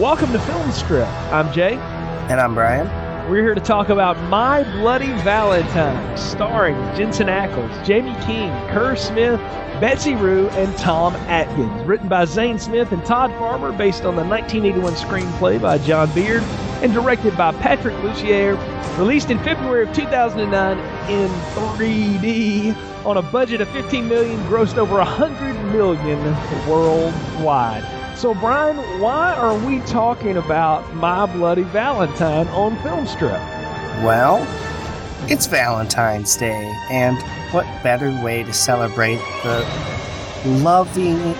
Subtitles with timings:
[0.00, 1.06] Welcome to Film Strip.
[1.30, 1.74] I'm Jay.
[1.74, 2.88] And I'm Brian.
[3.30, 9.38] We're here to talk about My Bloody Valentine, starring Jensen Ackles, Jaime King, Kerr Smith,
[9.78, 11.86] Betsy Rue, and Tom Atkins.
[11.86, 16.42] Written by Zane Smith and Todd Farmer, based on the 1981 screenplay by John Beaird,
[16.82, 18.56] and directed by Patrick Lussier.
[18.96, 20.78] Released in February of 2009
[21.10, 26.24] in 3D on a budget of 15 million, grossed over 100 million
[26.66, 27.99] worldwide.
[28.20, 33.40] So, Brian, why are we talking about My Bloody Valentine on Filmstrip?
[34.04, 34.46] Well,
[35.30, 37.16] it's Valentine's Day, and
[37.50, 39.66] what better way to celebrate the
[40.44, 41.34] loving,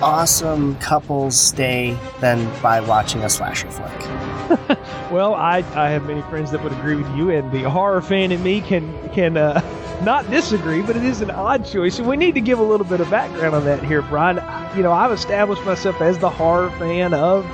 [0.00, 4.78] awesome couple's day than by watching a slasher flick?
[5.10, 8.30] well, I, I have many friends that would agree with you, and the horror fan
[8.30, 9.60] in me can can uh,
[10.04, 12.86] not disagree, but it is an odd choice, and we need to give a little
[12.86, 14.38] bit of background on that here, Brian.
[14.76, 17.46] You know, I've established myself as the horror fan of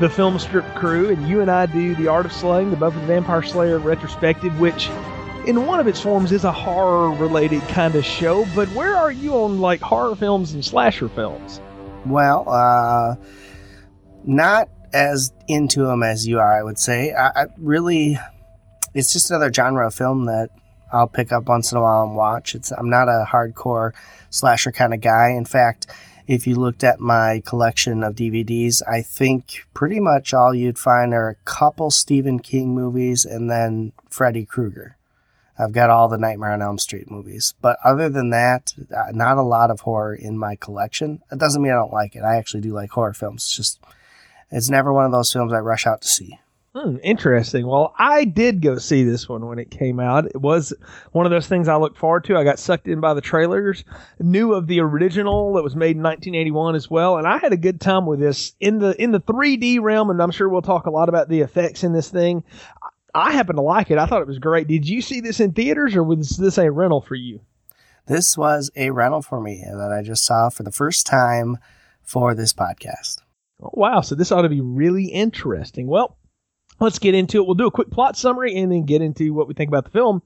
[0.00, 2.98] the film strip crew, and you and I do the Art of Slaying, the Buffy
[3.00, 4.88] the Vampire Slayer retrospective, which
[5.46, 8.46] in one of its forms is a horror related kind of show.
[8.54, 11.60] But where are you on like horror films and slasher films?
[12.06, 13.16] Well, uh,
[14.24, 17.12] not as into them as you are, I would say.
[17.12, 18.18] I, I really,
[18.94, 20.50] it's just another genre of film that
[20.92, 22.54] I'll pick up once in a while and watch.
[22.54, 23.92] It's I'm not a hardcore
[24.30, 25.30] slasher kind of guy.
[25.30, 25.86] In fact,
[26.26, 31.12] if you looked at my collection of DVDs, I think pretty much all you'd find
[31.12, 34.96] are a couple Stephen King movies and then Freddy Krueger.
[35.58, 37.54] I've got all the Nightmare on Elm Street movies.
[37.60, 41.22] But other than that, uh, not a lot of horror in my collection.
[41.30, 42.22] It doesn't mean I don't like it.
[42.22, 43.42] I actually do like horror films.
[43.42, 43.80] It's just,
[44.50, 46.38] it's never one of those films I rush out to see.
[46.74, 47.66] Hmm, interesting.
[47.66, 50.24] Well, I did go see this one when it came out.
[50.24, 50.72] It was
[51.10, 52.36] one of those things I looked forward to.
[52.38, 53.84] I got sucked in by the trailers,
[54.18, 57.58] knew of the original that was made in 1981 as well, and I had a
[57.58, 60.08] good time with this in the in the 3D realm.
[60.08, 62.42] And I'm sure we'll talk a lot about the effects in this thing.
[63.14, 63.98] I happen to like it.
[63.98, 64.66] I thought it was great.
[64.66, 67.40] Did you see this in theaters, or was this a rental for you?
[68.06, 71.58] This was a rental for me that I just saw for the first time
[72.02, 73.18] for this podcast.
[73.62, 74.00] Oh, wow!
[74.00, 75.86] So this ought to be really interesting.
[75.86, 76.16] Well
[76.82, 77.46] let's get into it.
[77.46, 79.90] We'll do a quick plot summary and then get into what we think about the
[79.90, 80.22] film.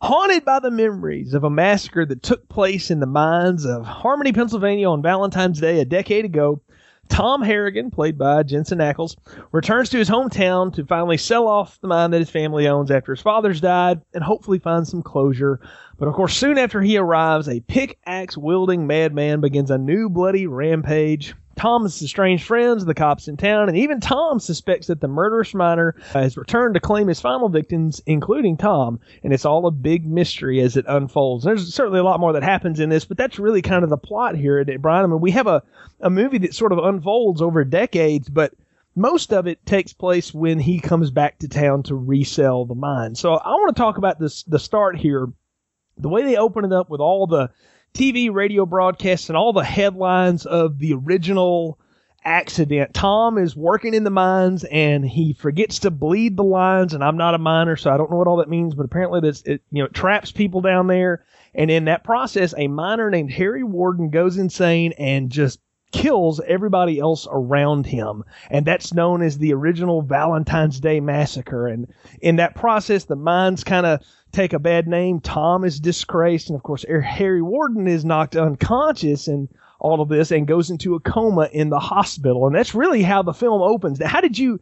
[0.00, 4.32] Haunted by the memories of a massacre that took place in the mines of Harmony,
[4.32, 6.60] Pennsylvania on Valentine's Day a decade ago,
[7.08, 9.16] Tom Harrigan, played by Jensen Ackles,
[9.50, 13.12] returns to his hometown to finally sell off the mine that his family owns after
[13.12, 15.58] his father's died and hopefully find some closure.
[15.98, 20.46] But of course, soon after he arrives, a pickaxe wielding madman begins a new bloody
[20.46, 21.34] rampage.
[21.58, 25.96] Tom's estranged friends, the cops in town, and even Tom suspects that the murderous miner
[26.12, 29.00] has returned to claim his final victims, including Tom.
[29.24, 31.44] And it's all a big mystery as it unfolds.
[31.44, 33.96] There's certainly a lot more that happens in this, but that's really kind of the
[33.96, 35.04] plot here, Brian.
[35.04, 35.62] I mean, we have a,
[36.00, 38.54] a movie that sort of unfolds over decades, but
[38.94, 43.14] most of it takes place when he comes back to town to resell the mine.
[43.14, 45.28] So I want to talk about this the start here.
[45.96, 47.50] The way they open it up with all the
[47.94, 51.78] TV, radio broadcasts, and all the headlines of the original
[52.24, 52.92] accident.
[52.92, 56.94] Tom is working in the mines and he forgets to bleed the lines.
[56.94, 59.20] And I'm not a miner, so I don't know what all that means, but apparently
[59.20, 61.24] this it you know it traps people down there.
[61.54, 65.58] And in that process, a miner named Harry Warden goes insane and just
[65.90, 68.24] kills everybody else around him.
[68.50, 71.66] And that's known as the original Valentine's Day Massacre.
[71.66, 74.02] And in that process, the mines kind of
[74.32, 75.20] take a bad name.
[75.20, 76.48] Tom is disgraced.
[76.48, 79.48] And of course, Harry Warden is knocked unconscious and
[79.80, 82.46] all of this and goes into a coma in the hospital.
[82.46, 84.02] And that's really how the film opens.
[84.02, 84.60] How did you,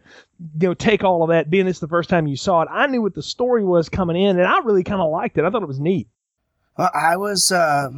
[0.61, 2.69] you know, take all of that, being this the first time you saw it?
[2.71, 5.45] I knew what the story was coming in, and I really kind of liked it.
[5.45, 6.09] I thought it was neat.
[6.77, 7.89] Well, I was, uh,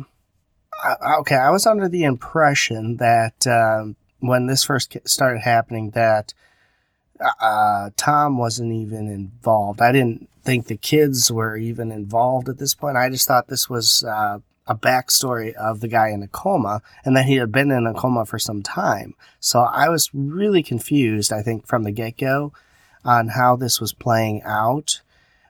[1.21, 6.33] okay, I was under the impression that um, when this first started happening, that
[7.41, 9.81] uh, Tom wasn't even involved.
[9.81, 12.97] I didn't think the kids were even involved at this point.
[12.97, 17.15] I just thought this was uh, a backstory of the guy in a coma and
[17.15, 19.15] that he had been in a coma for some time.
[19.41, 22.54] So I was really confused, I think, from the get go
[23.04, 25.03] on how this was playing out.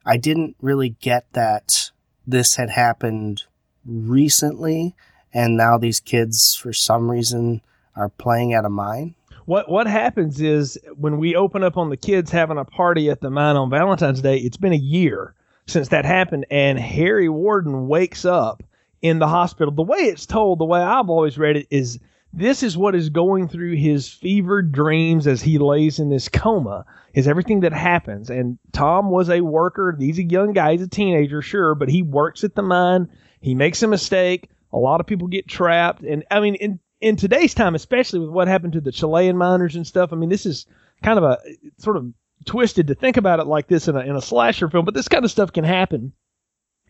[0.05, 1.93] I didn't really get that
[2.27, 3.45] this had happened
[3.87, 4.97] recently
[5.33, 7.61] and now these kids, for some reason,
[7.95, 9.15] are playing at a mine
[9.49, 13.23] what what happens is when we open up on the kids having a party at
[13.23, 15.35] the mine on Valentine's Day, it's been a year
[15.67, 18.63] since that happened, and Harry Warden wakes up
[19.01, 19.73] in the hospital.
[19.73, 21.99] The way it's told, the way I've always read it, is
[22.31, 26.85] this is what is going through his fevered dreams as he lays in this coma
[27.15, 28.29] is everything that happens.
[28.29, 29.97] And tom was a worker.
[29.99, 33.09] He's a young guy he's a teenager sure but he works at the mine.
[33.41, 34.51] He makes a mistake.
[34.75, 36.03] A lot of people get trapped.
[36.03, 39.87] And i mean in today's time, especially with what happened to the Chilean miners and
[39.87, 40.67] stuff, I mean, this is
[41.03, 41.39] kind of a
[41.79, 42.13] sort of
[42.45, 45.09] twisted to think about it like this in a, in a slasher film, but this
[45.09, 46.13] kind of stuff can happen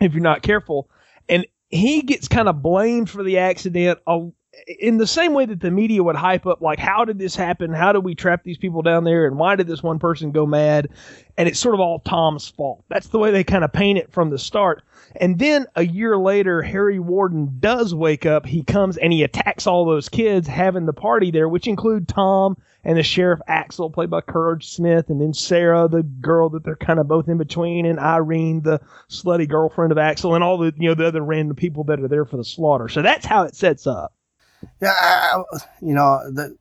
[0.00, 0.90] if you're not careful.
[1.28, 3.99] And he gets kind of blamed for the accident
[4.66, 7.72] in the same way that the media would hype up, like, how did this happen?
[7.72, 9.26] How did we trap these people down there?
[9.26, 10.88] And why did this one person go mad?
[11.37, 12.84] And it's sort of all Tom's fault.
[12.88, 14.82] That's the way they kind of paint it from the start.
[15.16, 18.46] And then a year later, Harry Warden does wake up.
[18.46, 22.56] He comes and he attacks all those kids having the party there, which include Tom
[22.84, 26.76] and the sheriff Axel, played by Kerr Smith, and then Sarah, the girl that they're
[26.76, 28.81] kind of both in between, and Irene, the
[29.11, 32.08] slutty girlfriend of Axel, and all the you know the other random people that are
[32.08, 32.88] there for the slaughter.
[32.88, 34.14] So that's how it sets up.
[34.81, 35.43] Yeah, I,
[35.81, 36.56] you know the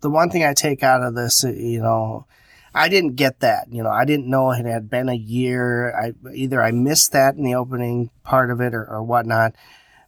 [0.00, 2.26] the one thing I take out of this, you know,
[2.74, 3.66] I didn't get that.
[3.70, 5.94] You know, I didn't know it had been a year.
[5.96, 9.54] I either I missed that in the opening part of it or, or whatnot.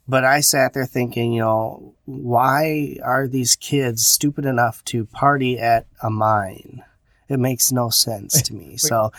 [0.08, 5.58] But I sat there thinking, you know, why are these kids stupid enough to party
[5.58, 6.82] at a mine?
[7.28, 8.76] It makes no sense to me.
[8.78, 9.12] So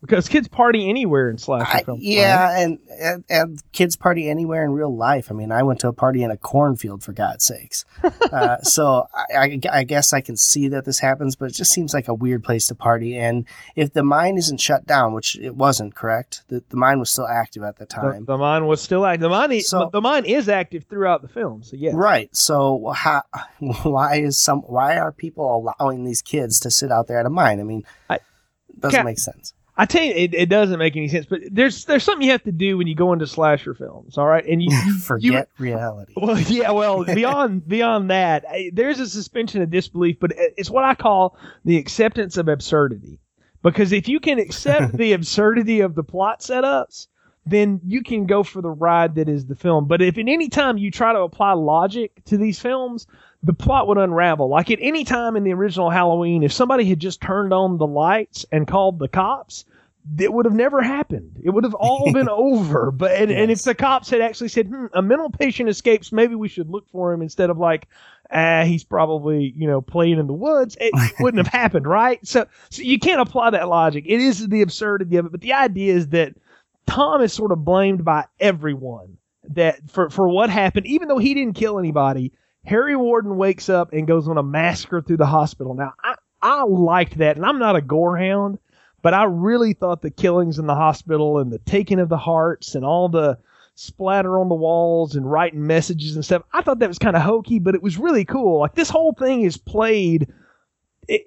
[0.00, 2.02] because kids party anywhere in slasher films.
[2.04, 2.60] Yeah, right?
[2.60, 5.30] and, and, and kids party anywhere in real life.
[5.30, 7.84] I mean, I went to a party in a cornfield for God's sakes.
[8.32, 11.94] uh, so I, I, guess I can see that this happens, but it just seems
[11.94, 13.16] like a weird place to party.
[13.16, 16.42] And if the mine isn't shut down, which it wasn't, correct?
[16.48, 18.26] The, the mine was still active at the time.
[18.26, 19.22] The, the mine was still active.
[19.22, 21.62] The mine, so, the mine is active throughout the film.
[21.62, 22.34] So yeah, right.
[22.36, 23.22] So how,
[23.58, 27.30] why is some why are people allowing these kids to sit out there at a
[27.30, 27.60] mine?
[27.60, 28.18] I mean, I,
[28.78, 29.54] doesn't make sense.
[29.78, 31.26] I tell you, it, it doesn't make any sense.
[31.26, 34.16] But there's there's something you have to do when you go into slasher films.
[34.16, 36.14] All right, and you, you forget you, reality.
[36.20, 36.70] Well, yeah.
[36.70, 41.76] Well, beyond beyond that, there's a suspension of disbelief, but it's what I call the
[41.76, 43.20] acceptance of absurdity.
[43.62, 47.08] Because if you can accept the absurdity of the plot setups,
[47.46, 49.86] then you can go for the ride that is the film.
[49.86, 53.06] But if at any time you try to apply logic to these films,
[53.46, 54.48] the plot would unravel.
[54.48, 57.86] Like at any time in the original Halloween, if somebody had just turned on the
[57.86, 59.64] lights and called the cops,
[60.18, 61.40] it would have never happened.
[61.44, 62.90] It would have all been over.
[62.90, 63.40] But and, yes.
[63.40, 66.68] and, if the cops had actually said, hmm, a mental patient escapes, maybe we should
[66.68, 67.86] look for him instead of like,
[68.32, 70.76] ah, he's probably you know playing in the woods.
[70.80, 72.18] It wouldn't have happened, right?
[72.26, 74.06] So, so you can't apply that logic.
[74.08, 76.34] It is the absurdity of it, but the idea is that
[76.88, 79.18] Tom is sort of blamed by everyone
[79.50, 82.32] that for for what happened, even though he didn't kill anybody
[82.66, 85.74] Harry Warden wakes up and goes on a massacre through the hospital.
[85.74, 88.58] Now, I, I liked that, and I'm not a gorehound,
[89.02, 92.74] but I really thought the killings in the hospital and the taking of the hearts
[92.74, 93.38] and all the
[93.76, 97.22] splatter on the walls and writing messages and stuff, I thought that was kind of
[97.22, 98.58] hokey, but it was really cool.
[98.58, 100.32] Like, this whole thing is played.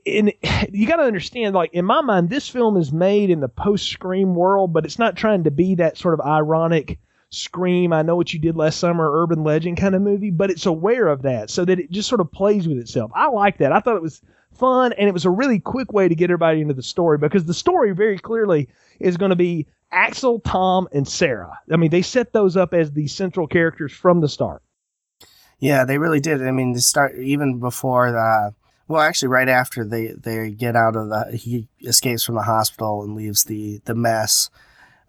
[0.05, 0.33] And
[0.71, 3.87] you got to understand, like in my mind, this film is made in the post
[3.87, 6.99] Scream world, but it's not trying to be that sort of ironic
[7.31, 10.65] Scream, I Know What You Did Last Summer, urban legend kind of movie, but it's
[10.65, 13.11] aware of that so that it just sort of plays with itself.
[13.13, 13.71] I like that.
[13.71, 14.21] I thought it was
[14.53, 17.45] fun and it was a really quick way to get everybody into the story because
[17.45, 18.67] the story very clearly
[18.99, 21.57] is going to be Axel, Tom, and Sarah.
[21.71, 24.61] I mean, they set those up as the central characters from the start.
[25.59, 26.45] Yeah, they really did.
[26.45, 28.53] I mean, they start even before the.
[28.87, 33.03] Well, actually, right after they, they get out of the, he escapes from the hospital
[33.03, 34.49] and leaves the, the mess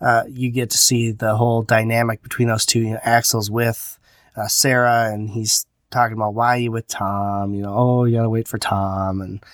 [0.00, 2.80] uh, you get to see the whole dynamic between those two.
[2.80, 3.98] You know, Axel's with
[4.36, 7.54] uh, Sarah, and he's talking about why you with Tom.
[7.54, 9.44] You know, oh, you gotta wait for Tom, and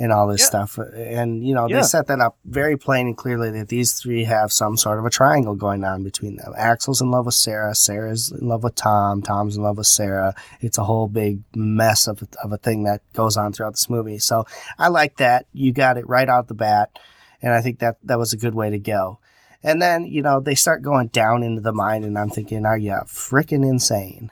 [0.00, 0.46] and all this yeah.
[0.46, 0.78] stuff.
[0.78, 1.76] And you know, yeah.
[1.76, 5.04] they set that up very plain and clearly that these three have some sort of
[5.04, 6.54] a triangle going on between them.
[6.56, 7.74] Axel's in love with Sarah.
[7.74, 9.20] Sarah's in love with Tom.
[9.20, 10.34] Tom's in love with Sarah.
[10.60, 14.18] It's a whole big mess of of a thing that goes on throughout this movie.
[14.18, 14.46] So
[14.78, 15.46] I like that.
[15.52, 16.98] You got it right out the bat.
[17.42, 19.18] And I think that that was a good way to go.
[19.62, 22.78] And then, you know, they start going down into the mine, and I'm thinking, are
[22.78, 24.30] you freaking insane?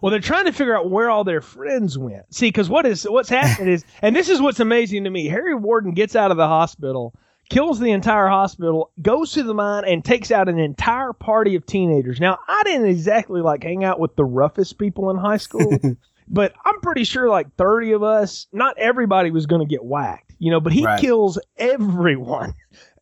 [0.00, 2.34] Well, they're trying to figure out where all their friends went.
[2.34, 5.26] See, because what is what's happening is, and this is what's amazing to me.
[5.26, 7.14] Harry Warden gets out of the hospital,
[7.48, 11.64] kills the entire hospital, goes to the mine, and takes out an entire party of
[11.66, 12.20] teenagers.
[12.20, 15.78] Now, I didn't exactly like hang out with the roughest people in high school,
[16.28, 20.32] but I'm pretty sure like 30 of us, not everybody was going to get whacked,
[20.38, 20.60] you know.
[20.60, 21.00] But he right.
[21.00, 22.54] kills everyone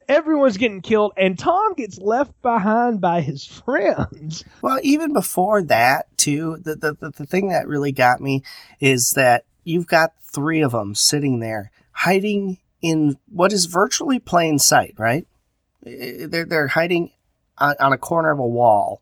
[0.08, 4.44] everyone's getting killed, and Tom gets left behind by his friends.
[4.62, 8.42] Well, even before that, too, the, the, the, the thing that really got me
[8.80, 14.58] is that you've got three of them sitting there hiding in what is virtually plain
[14.58, 15.26] sight, right?
[15.82, 17.12] They're, they're hiding
[17.58, 19.00] on, on a corner of a wall,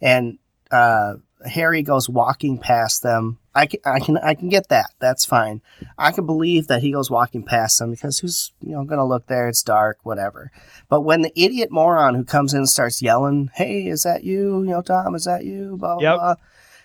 [0.00, 0.38] and
[0.70, 1.14] uh,
[1.46, 4.90] Harry goes walking past them I can, I can, I can get that.
[4.98, 5.60] That's fine.
[5.98, 9.04] I can believe that he goes walking past them because who's, you know, going to
[9.04, 9.48] look there?
[9.48, 10.50] It's dark, whatever.
[10.88, 14.62] But when the idiot moron who comes in and starts yelling, Hey, is that you?
[14.62, 15.76] You know, Tom, is that you?
[15.78, 16.14] Blah, yep.
[16.16, 16.34] blah.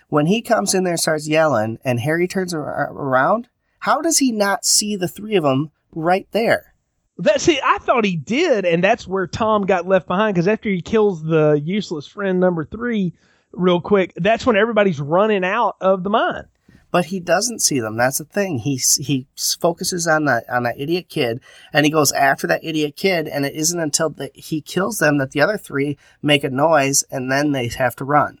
[0.08, 3.48] When he comes in there and starts yelling and Harry turns around,
[3.80, 6.74] how does he not see the three of them right there.
[7.18, 10.68] That see, I thought he did, and that's where Tom got left behind because after
[10.68, 13.12] he kills the useless friend number three,
[13.52, 16.46] real quick, that's when everybody's running out of the mine.
[16.90, 17.96] But he doesn't see them.
[17.96, 18.60] That's the thing.
[18.60, 19.26] He he
[19.60, 21.40] focuses on that on that idiot kid,
[21.72, 23.28] and he goes after that idiot kid.
[23.28, 27.04] And it isn't until the, he kills them that the other three make a noise,
[27.10, 28.38] and then they have to run.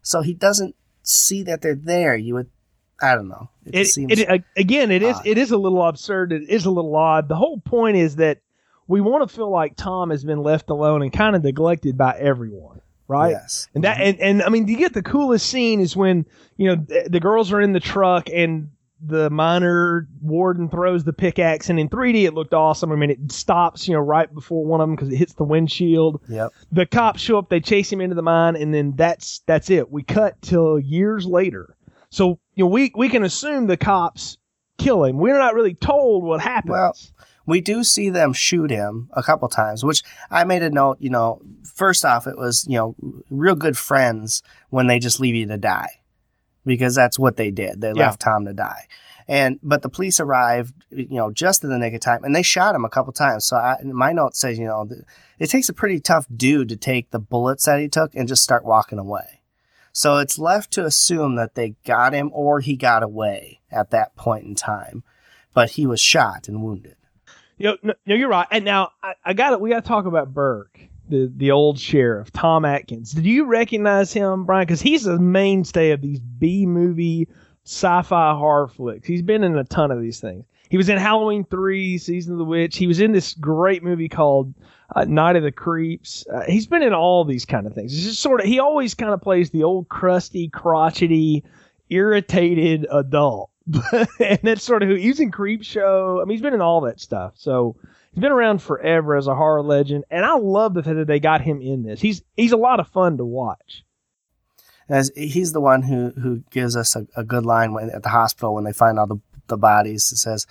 [0.00, 2.16] So he doesn't see that they're there.
[2.16, 2.50] You would
[3.02, 3.50] I don't know.
[3.66, 6.32] It, it, seems it, again, it is it is a little absurd.
[6.32, 7.28] It is a little odd.
[7.28, 8.38] The whole point is that
[8.86, 12.16] we want to feel like Tom has been left alone and kind of neglected by
[12.18, 13.30] everyone, right?
[13.30, 13.68] Yes.
[13.74, 14.08] And that mm-hmm.
[14.08, 17.20] and, and I mean, you get the coolest scene is when you know the, the
[17.20, 18.68] girls are in the truck and
[19.04, 22.92] the miner warden throws the pickaxe and in 3D it looked awesome.
[22.92, 25.44] I mean, it stops, you know, right before one of them because it hits the
[25.44, 26.20] windshield.
[26.28, 26.52] Yep.
[26.70, 29.90] The cops show up, they chase him into the mine, and then that's that's it.
[29.90, 31.76] We cut till years later.
[32.10, 34.36] So you know, we we can assume the cops
[34.78, 35.18] kill him.
[35.18, 36.70] We're not really told what happens.
[36.70, 36.96] Well,
[37.46, 40.98] we do see them shoot him a couple times, which I made a note.
[41.00, 42.94] You know, first off, it was you know
[43.30, 46.00] real good friends when they just leave you to die,
[46.64, 47.80] because that's what they did.
[47.80, 48.06] They yeah.
[48.06, 48.86] left Tom to die.
[49.28, 52.42] And but the police arrived, you know, just in the nick of time, and they
[52.42, 53.46] shot him a couple times.
[53.46, 54.88] So I, my note says, you know,
[55.38, 58.42] it takes a pretty tough dude to take the bullets that he took and just
[58.42, 59.42] start walking away.
[59.92, 64.16] So it's left to assume that they got him or he got away at that
[64.16, 65.04] point in time,
[65.52, 66.96] but he was shot and wounded.
[67.62, 68.48] You know, no, you're right.
[68.50, 69.60] And now I, I got it.
[69.60, 73.12] We got to talk about Burke, the the old sheriff, Tom Atkins.
[73.12, 74.66] Did you recognize him, Brian?
[74.66, 77.28] Because he's a mainstay of these B movie
[77.64, 79.06] sci-fi horror flicks.
[79.06, 80.44] He's been in a ton of these things.
[80.70, 82.76] He was in Halloween 3, Season of the Witch.
[82.78, 84.54] He was in this great movie called
[84.96, 86.26] uh, Night of the Creeps.
[86.26, 87.94] Uh, he's been in all these kind of things.
[87.94, 91.44] It's just sort of, he always kind of plays the old crusty, crotchety,
[91.90, 93.51] irritated adult.
[94.20, 96.20] and that's sort of who he's in Creepshow.
[96.20, 97.34] I mean, he's been in all that stuff.
[97.36, 97.76] So
[98.12, 100.04] he's been around forever as a horror legend.
[100.10, 102.00] And I love the fact that they got him in this.
[102.00, 103.84] He's, he's a lot of fun to watch.
[104.88, 108.08] As he's the one who, who gives us a, a good line when, at the
[108.08, 109.20] hospital when they find all the
[109.52, 110.10] the bodies.
[110.12, 110.46] It says,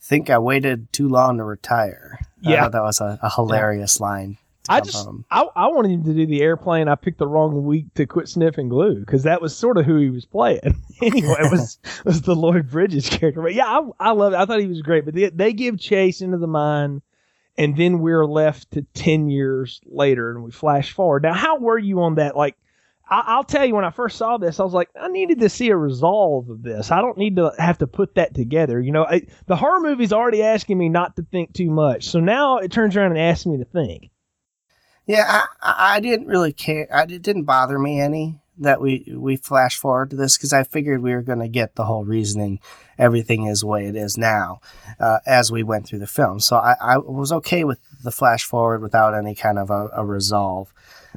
[0.00, 4.06] "Think I waited too long to retire." Yeah, that was a, a hilarious yeah.
[4.06, 4.38] line.
[4.68, 6.88] I just I, I wanted him to do the airplane.
[6.88, 9.96] I picked the wrong week to quit sniffing glue because that was sort of who
[9.96, 10.60] he was playing.
[11.02, 13.42] anyway, it was was the Lloyd Bridges character.
[13.42, 14.36] But yeah, I, I love it.
[14.36, 15.04] I thought he was great.
[15.04, 17.02] But they, they give chase into the mine,
[17.56, 21.22] and then we're left to ten years later, and we flash forward.
[21.22, 22.36] Now, how were you on that?
[22.36, 22.56] Like
[23.10, 25.48] I, will tell you, when I first saw this, I was like, I needed to
[25.48, 26.90] see a resolve of this.
[26.90, 28.80] I don't need to have to put that together.
[28.80, 32.20] You know, I, the horror movie's already asking me not to think too much, so
[32.20, 34.10] now it turns around and asks me to think.
[35.08, 36.86] Yeah, I, I didn't really care.
[36.92, 40.64] I, it didn't bother me any that we we flash forward to this because I
[40.64, 42.60] figured we were going to get the whole reasoning,
[42.98, 44.60] everything is the way it is now,
[45.00, 46.40] uh, as we went through the film.
[46.40, 50.04] So I, I was okay with the flash forward without any kind of a, a
[50.04, 50.72] resolve.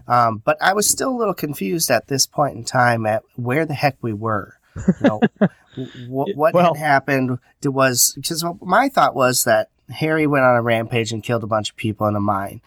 [0.08, 3.66] Um, but I was still a little confused at this point in time at where
[3.66, 4.58] the heck we were.
[4.76, 5.22] You know,
[5.76, 10.62] w- what well, had happened was because my thought was that Harry went on a
[10.62, 12.62] rampage and killed a bunch of people in a mine.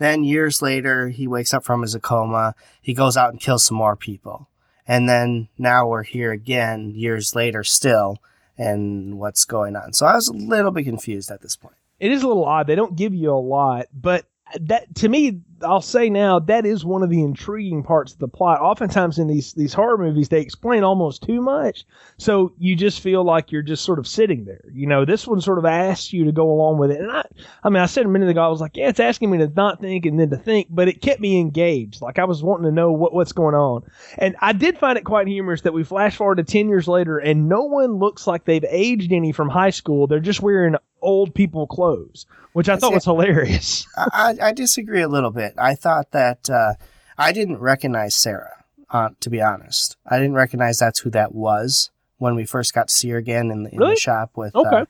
[0.00, 2.54] Then years later, he wakes up from his coma.
[2.80, 4.48] He goes out and kills some more people.
[4.88, 8.16] And then now we're here again, years later still,
[8.56, 9.92] and what's going on.
[9.92, 11.74] So I was a little bit confused at this point.
[11.98, 12.66] It is a little odd.
[12.66, 14.24] They don't give you a lot, but
[14.58, 18.28] that to me I'll say now that is one of the intriguing parts of the
[18.28, 18.60] plot.
[18.60, 21.84] Oftentimes in these these horror movies, they explain almost too much,
[22.18, 24.64] so you just feel like you're just sort of sitting there.
[24.72, 27.00] You know, this one sort of asks you to go along with it.
[27.00, 27.24] And I,
[27.62, 29.48] I mean, I said a minute ago, I was like, yeah, it's asking me to
[29.48, 32.00] not think and then to think, but it kept me engaged.
[32.00, 33.82] Like I was wanting to know what what's going on,
[34.18, 37.18] and I did find it quite humorous that we flash forward to ten years later,
[37.18, 40.06] and no one looks like they've aged any from high school.
[40.06, 43.86] They're just wearing old people clothes, which I thought was hilarious.
[43.96, 45.54] I, I, disagree a little bit.
[45.58, 46.74] I thought that uh,
[47.18, 49.96] I didn't recognize Sarah, uh, to be honest.
[50.06, 53.50] I didn't recognize that's who that was when we first got to see her again
[53.50, 53.94] in the, in really?
[53.94, 54.54] the shop with.
[54.54, 54.76] Uh, okay.
[54.76, 54.84] Uh,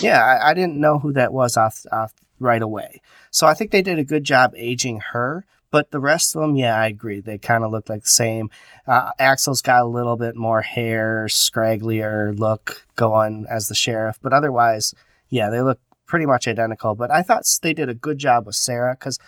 [0.00, 3.00] yeah, I, I, didn't know who that was off, off right away.
[3.30, 5.44] So I think they did a good job aging her.
[5.70, 7.20] But the rest of them, yeah, I agree.
[7.20, 8.50] They kind of look like the same.
[8.86, 14.32] Uh, Axel's got a little bit more hair, scragglier look going as the sheriff, but
[14.32, 14.94] otherwise,
[15.28, 16.94] yeah, they look pretty much identical.
[16.94, 19.18] But I thought they did a good job with Sarah because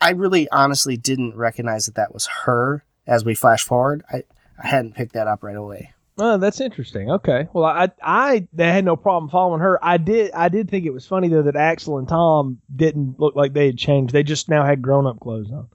[0.00, 4.02] I really honestly didn't recognize that that was her as we flash forward.
[4.12, 4.24] I,
[4.62, 5.92] I hadn't picked that up right away.
[6.18, 7.10] Oh, that's interesting.
[7.10, 7.48] Okay.
[7.52, 9.82] Well, I I had no problem following her.
[9.82, 13.34] I did I did think it was funny though that Axel and Tom didn't look
[13.34, 14.12] like they had changed.
[14.12, 15.68] They just now had grown up clothes on.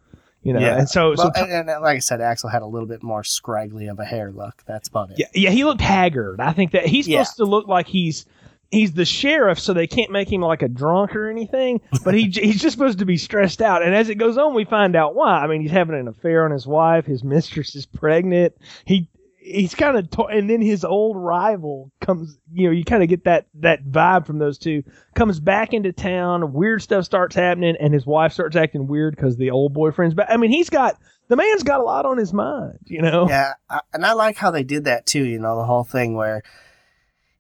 [0.44, 0.78] You know, yeah.
[0.78, 3.22] and so, well, so and, and, like I said, Axel had a little bit more
[3.22, 4.64] scraggly of a hair look.
[4.66, 5.20] That's about it.
[5.20, 6.40] Yeah, yeah, he looked haggard.
[6.40, 7.44] I think that he's supposed yeah.
[7.44, 8.26] to look like he's
[8.72, 11.82] he's the sheriff, so they can't make him like a drunk or anything.
[12.04, 13.84] But he he's just supposed to be stressed out.
[13.84, 15.40] And as it goes on, we find out why.
[15.44, 17.06] I mean, he's having an affair on his wife.
[17.06, 18.54] His mistress is pregnant.
[18.86, 19.10] He
[19.40, 23.08] he's kind of to- and then his old rival comes you know you kind of
[23.08, 24.84] get that that vibe from those two
[25.16, 29.38] comes back into town weird stuff starts happening and his wife starts acting weird because
[29.38, 30.98] the old boyfriend's back i mean he's got
[31.30, 34.36] the man's got a lot on his mind you know Yeah, I, and I like
[34.36, 35.24] how they did that too.
[35.24, 36.44] You know, the whole thing where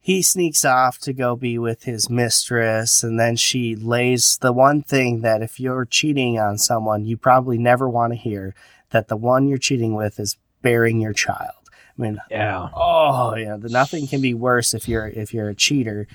[0.07, 4.81] he sneaks off to go be with his mistress, and then she lays the one
[4.81, 8.55] thing that if you're cheating on someone, you probably never want to hear
[8.91, 11.51] that the one you're cheating with is bearing your child.
[11.99, 15.55] I mean, yeah oh yeah, the, nothing can be worse if you're if you're a
[15.55, 16.07] cheater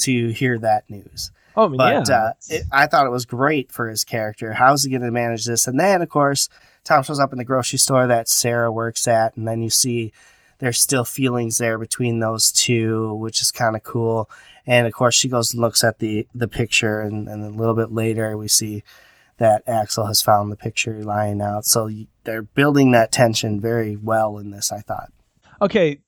[0.00, 1.30] to hear that news.
[1.56, 4.52] oh I mean, But yeah uh, it, I thought it was great for his character.
[4.52, 5.66] How's he going to manage this?
[5.66, 6.50] And then, of course,
[6.84, 10.12] Tom shows up in the grocery store that Sarah works at, and then you see
[10.60, 14.30] there's still feelings there between those two, which is kind of cool.
[14.66, 17.74] And of course, she goes and looks at the the picture, and, and a little
[17.74, 18.84] bit later we see
[19.38, 21.64] that Axel has found the picture lying out.
[21.64, 21.90] So
[22.24, 24.70] they're building that tension very well in this.
[24.70, 25.10] I thought.
[25.60, 25.98] okay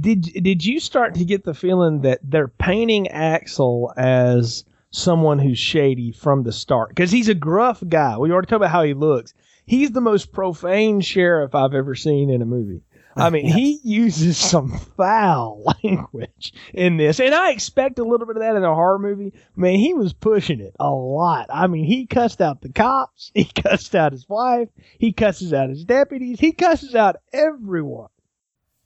[0.00, 5.58] did did you start to get the feeling that they're painting Axel as someone who's
[5.58, 8.94] shady from the start because he's a gruff guy we already talked about how he
[8.94, 9.34] looks
[9.66, 12.80] he's the most profane sheriff i've ever seen in a movie
[13.16, 13.54] i mean Yes.
[13.54, 18.56] he uses some foul language in this and i expect a little bit of that
[18.56, 22.40] in a horror movie man he was pushing it a lot i mean he cussed
[22.40, 24.68] out the cops he cussed out his wife
[24.98, 28.08] he cusses out his deputies he cusses out everyone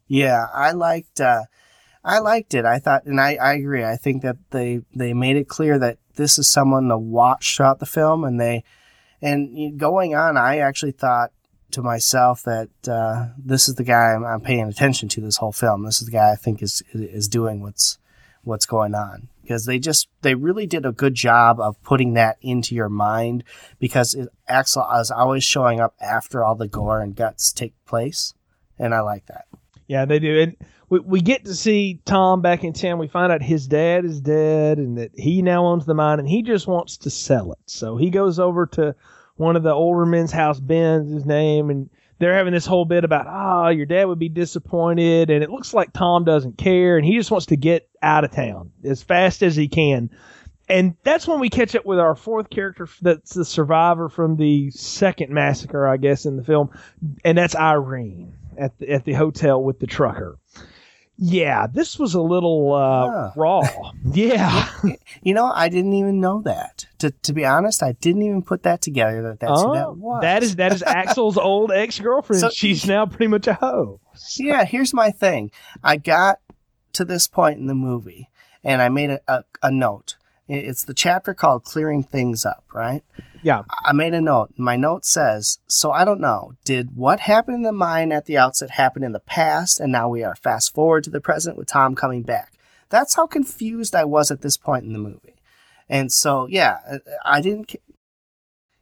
[0.09, 1.43] Yeah, I liked uh
[2.05, 2.65] I liked it.
[2.65, 3.85] I thought and I, I agree.
[3.85, 7.81] I think that they they made it clear that this is someone to watch throughout
[7.81, 8.65] the film and they
[9.21, 11.33] and going on I actually thought
[11.71, 15.53] to myself that uh, this is the guy I'm, I'm paying attention to this whole
[15.53, 15.85] film.
[15.85, 17.99] This is the guy I think is is doing what's
[18.43, 22.39] what's going on because they just they really did a good job of putting that
[22.41, 23.45] into your mind
[23.79, 28.35] because it, Axel is always showing up after all the gore and guts take place,
[28.79, 29.47] and I like that.
[29.87, 30.41] Yeah, they do.
[30.41, 30.57] And
[30.91, 32.99] we, we get to see Tom back in town.
[32.99, 36.29] We find out his dad is dead and that he now owns the mine and
[36.29, 37.59] he just wants to sell it.
[37.67, 38.95] So he goes over to
[39.39, 43.05] one of the older men's house, Ben's his name, and they're having this whole bit
[43.05, 45.31] about, oh, your dad would be disappointed.
[45.31, 48.33] And it looks like Tom doesn't care and he just wants to get out of
[48.33, 50.11] town as fast as he can.
[50.69, 54.71] And that's when we catch up with our fourth character that's the survivor from the
[54.71, 56.71] second massacre, I guess, in the film.
[57.25, 60.37] And that's Irene at the, at the hotel with the trucker.
[61.21, 63.63] Yeah, this was a little uh, raw.
[64.13, 64.69] Yeah.
[65.23, 66.87] You know, I didn't even know that.
[67.01, 69.23] To to be honest, I didn't even put that together.
[69.23, 70.23] That that's who Oh, that was.
[70.23, 72.41] that is that is Axel's old ex girlfriend.
[72.41, 74.01] So- She's now pretty much a hoe.
[74.39, 74.65] yeah.
[74.65, 75.51] Here's my thing.
[75.83, 76.39] I got
[76.95, 78.31] to this point in the movie,
[78.65, 80.17] and I made a, a, a note.
[80.49, 83.03] It's the chapter called "Clearing Things Up," right?
[83.43, 83.63] Yeah.
[83.85, 84.53] I made a note.
[84.57, 86.55] My note says, "So I don't know.
[86.65, 90.09] Did what happened in the mine at the outset happen in the past, and now
[90.09, 92.53] we are fast forward to the present with Tom coming back?"
[92.91, 95.35] That's how confused I was at this point in the movie.
[95.89, 97.75] And so, yeah, I didn't.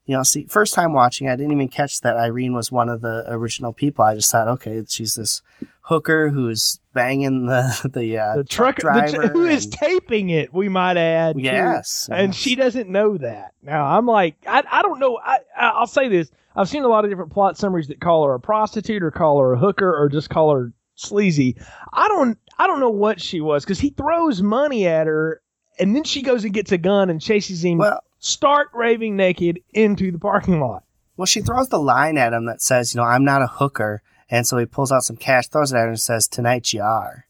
[0.05, 3.01] You know, see, first time watching, I didn't even catch that Irene was one of
[3.01, 4.05] the original people.
[4.05, 5.43] I just thought, okay, she's this
[5.83, 9.29] hooker who's banging the the, uh, The truck, the, driver.
[9.29, 11.37] tr- who is and- taping it, we might add.
[11.37, 11.43] too.
[11.43, 12.37] yes, and yes.
[12.37, 13.53] she doesn't know that.
[13.63, 15.19] Now I'm like, I, I don't know.
[15.25, 18.25] I, I I'll say this: I've seen a lot of different plot summaries that call
[18.27, 21.57] her a prostitute, or call her a hooker, or just call her sleazy.
[21.93, 25.41] I don't I don't know what she was because he throws money at her,
[25.79, 29.61] and then she goes and gets a gun and chases him, well, stark raving naked,
[29.75, 30.83] into the parking lot.
[31.19, 34.03] Well, she throws the line at him that says, you know, I'm not a hooker.
[34.31, 36.83] And so he pulls out some cash, throws it at her, and says, Tonight you
[36.83, 37.27] are.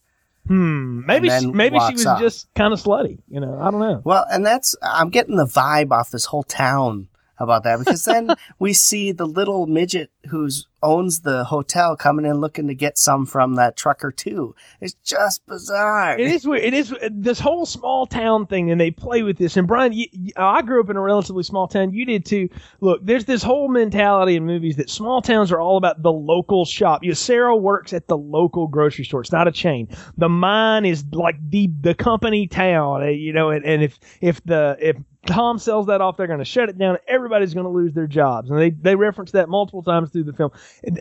[0.47, 1.05] Hmm.
[1.05, 2.19] Maybe she, maybe she was off.
[2.19, 3.19] just kind of slutty.
[3.29, 4.01] You know, I don't know.
[4.03, 8.29] Well, and that's, I'm getting the vibe off this whole town about that because then
[8.59, 10.49] we see the little midget who
[10.83, 14.53] owns the hotel coming in looking to get some from that trucker too.
[14.79, 16.19] It's just bizarre.
[16.19, 16.63] It is weird.
[16.63, 19.57] It is this whole small town thing, and they play with this.
[19.57, 21.93] And Brian, you, I grew up in a relatively small town.
[21.93, 22.49] You did too.
[22.79, 26.63] Look, there's this whole mentality in movies that small towns are all about the local
[26.65, 27.03] shop.
[27.03, 29.21] You know, Sarah works at the local grocery store.
[29.21, 29.87] It's not a chain.
[30.17, 33.01] The mine is like the the company town.
[33.01, 34.95] uh, You know, and, and if if the if
[35.27, 36.97] Tom sells that off, they're going to shut it down.
[37.07, 40.33] Everybody's going to lose their jobs, and they they reference that multiple times through the
[40.33, 40.51] film.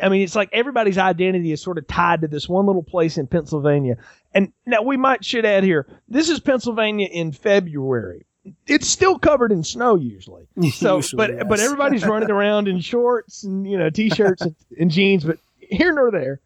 [0.03, 3.17] I mean, it's like everybody's identity is sort of tied to this one little place
[3.19, 3.97] in Pennsylvania.
[4.35, 8.27] And now we might should add here, this is Pennsylvania in February.
[8.67, 10.47] It's still covered in snow usually.
[10.73, 11.45] So, Usually, but yes.
[11.49, 15.25] but everybody's running around in shorts and you know t-shirts and, and jeans.
[15.25, 16.41] But here nor there,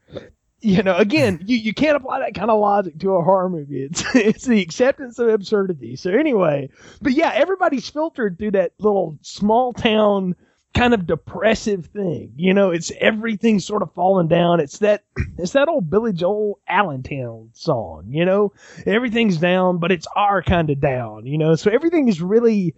[0.61, 3.85] you know, again, you, you can't apply that kind of logic to a horror movie.
[3.85, 5.97] It's it's the acceptance of absurdity.
[5.97, 6.71] So anyway,
[7.01, 10.37] but yeah, everybody's filtered through that little small town
[10.75, 12.33] kind of depressive thing.
[12.37, 14.61] You know, it's everything's sort of falling down.
[14.61, 15.05] It's that
[15.39, 18.53] it's that old Billy Joel Allentown song, you know?
[18.87, 21.55] Everything's down, but it's our kind of down, you know?
[21.57, 22.75] So everything is really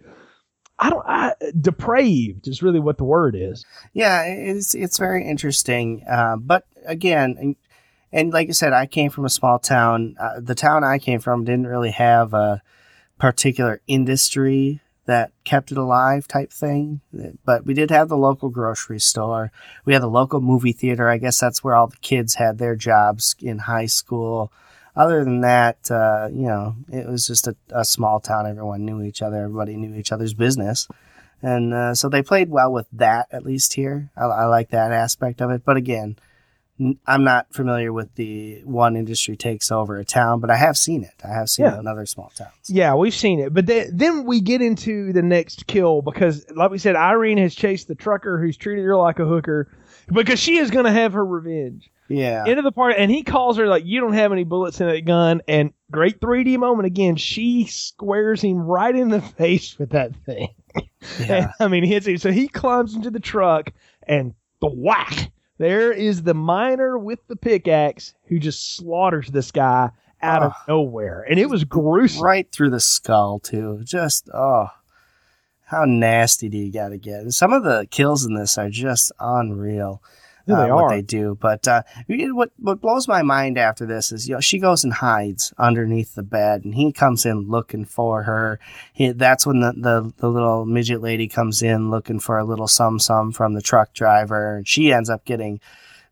[0.79, 3.63] I don't I, depraved is really what the word is.
[3.93, 6.03] Yeah, it's it's very interesting.
[6.09, 7.55] Uh, but again,
[8.13, 10.15] and, like I said, I came from a small town.
[10.19, 12.61] Uh, the town I came from didn't really have a
[13.17, 17.01] particular industry that kept it alive type thing.
[17.43, 19.51] But we did have the local grocery store.
[19.83, 21.09] We had the local movie theater.
[21.09, 24.51] I guess that's where all the kids had their jobs in high school.
[24.95, 28.45] Other than that, uh, you know, it was just a, a, small town.
[28.45, 29.43] Everyone knew each other.
[29.43, 30.87] Everybody knew each other's business.
[31.41, 34.11] And uh, so they played well with that, at least here.
[34.15, 35.65] I, I like that aspect of it.
[35.65, 36.15] But again,
[37.05, 41.03] I'm not familiar with the one industry takes over a town, but I have seen
[41.03, 41.13] it.
[41.23, 41.75] I have seen yeah.
[41.75, 42.51] it in other small towns.
[42.67, 43.53] Yeah, we've seen it.
[43.53, 47.53] But th- then we get into the next kill because, like we said, Irene has
[47.53, 49.69] chased the trucker who's treated her like a hooker
[50.07, 51.91] because she is going to have her revenge.
[52.09, 52.45] Yeah.
[52.45, 55.05] Into the party, and he calls her like, "You don't have any bullets in that
[55.05, 57.15] gun." And great 3D moment again.
[57.15, 60.49] She squares him right in the face with that thing.
[61.19, 61.35] Yeah.
[61.35, 62.17] and, I mean, he hits him.
[62.17, 63.71] So he climbs into the truck
[64.07, 69.91] and the whack there is the miner with the pickaxe who just slaughters this guy
[70.21, 70.63] out oh, of ah.
[70.67, 71.25] nowhere.
[71.29, 72.23] And it was gruesome.
[72.23, 73.81] Right through the skull, too.
[73.83, 74.67] Just, oh,
[75.65, 77.21] how nasty do you got to get?
[77.21, 80.01] And Some of the kills in this are just unreal
[80.49, 81.37] uh, they what they do.
[81.39, 84.93] But uh, what what blows my mind after this is you know she goes and
[84.93, 88.59] hides underneath the bed, and he comes in looking for her.
[88.93, 92.67] He, that's when the, the the little midget lady comes in looking for a little
[92.67, 95.59] sum sum from the truck driver, and she ends up getting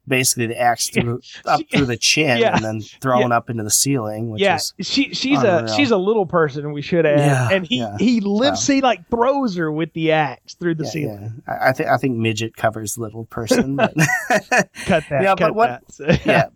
[0.07, 2.55] basically the axe through up through the chin yeah.
[2.55, 3.37] and then thrown yeah.
[3.37, 4.35] up into the ceiling.
[4.37, 5.65] yeah, she she's unreal.
[5.65, 6.73] a she's a little person.
[6.73, 10.55] We should add, yeah, and he he lifts he like throws her with the axe
[10.55, 11.43] through the ceiling.
[11.47, 13.77] I, think I think midget covers little person.
[13.81, 13.93] But
[14.85, 15.21] cut that.
[15.23, 15.83] Yeah, cut but what?
[16.25, 16.47] Yeah.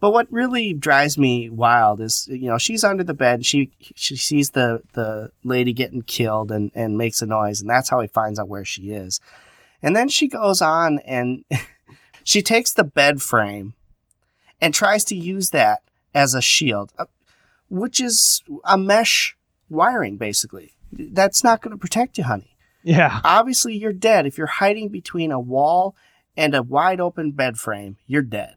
[0.00, 3.46] But what really drives me wild is, you know, she's under the bed.
[3.46, 7.88] She she sees the the lady getting killed and and makes a noise, and that's
[7.88, 9.20] how he finds out where she is.
[9.82, 11.44] And then she goes on and
[12.24, 13.74] she takes the bed frame
[14.60, 15.82] and tries to use that
[16.14, 17.06] as a shield, uh,
[17.68, 19.36] which is a mesh
[19.68, 20.74] wiring, basically.
[20.92, 22.56] That's not going to protect you, honey.
[22.82, 23.20] Yeah.
[23.24, 24.26] Obviously, you're dead.
[24.26, 25.94] If you're hiding between a wall
[26.36, 28.56] and a wide open bed frame, you're dead.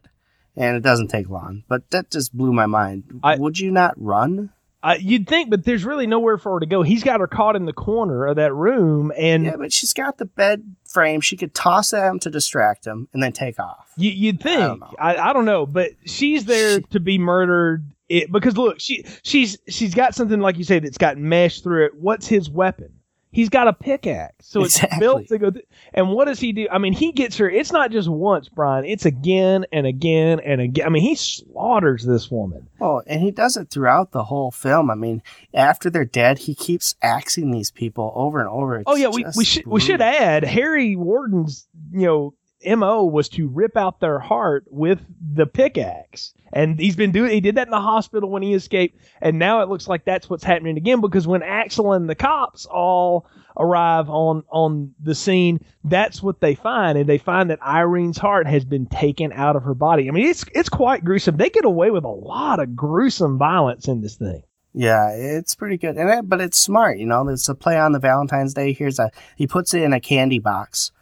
[0.56, 1.64] And it doesn't take long.
[1.68, 3.20] But that just blew my mind.
[3.22, 4.50] I, Would you not run?
[4.86, 6.82] Uh, you'd think, but there's really nowhere for her to go.
[6.82, 10.18] He's got her caught in the corner of that room, and yeah, but she's got
[10.18, 11.20] the bed frame.
[11.20, 13.90] She could toss at him to distract him, and then take off.
[13.96, 14.60] You, would think.
[14.60, 17.84] I don't, I, I don't, know, but she's there to be murdered.
[18.08, 21.86] It, because look, she she's she's got something like you say that's got mesh through
[21.86, 21.96] it.
[21.96, 22.92] What's his weapon?
[23.36, 24.98] He's got a pickaxe, so it's exactly.
[24.98, 25.50] built to go.
[25.50, 26.68] Th- and what does he do?
[26.72, 27.50] I mean, he gets her.
[27.50, 28.86] It's not just once, Brian.
[28.86, 30.86] It's again and again and again.
[30.86, 32.66] I mean, he slaughters this woman.
[32.80, 34.90] Oh, and he does it throughout the whole film.
[34.90, 35.22] I mean,
[35.52, 38.76] after they're dead, he keeps axing these people over and over.
[38.76, 42.34] Oh, it's oh yeah, we we should we should add Harry Warden's you know
[42.74, 46.34] mo was to rip out their heart with the pickaxe.
[46.52, 49.00] And he's been doing he did that in the hospital when he escaped.
[49.20, 52.66] And now it looks like that's what's happening again because when axel and the cops
[52.66, 53.26] all
[53.58, 56.98] arrive on on the scene that's what they find.
[56.98, 60.08] And they find that irene's heart has been taken out of her body.
[60.08, 61.36] I mean it's it's quite gruesome.
[61.36, 64.42] They get away with a lot of gruesome violence in this thing.
[64.78, 67.26] Yeah, it's pretty good, and it, but it's smart, you know.
[67.28, 68.74] It's a play on the Valentine's Day.
[68.74, 70.92] Here's a he puts it in a candy box,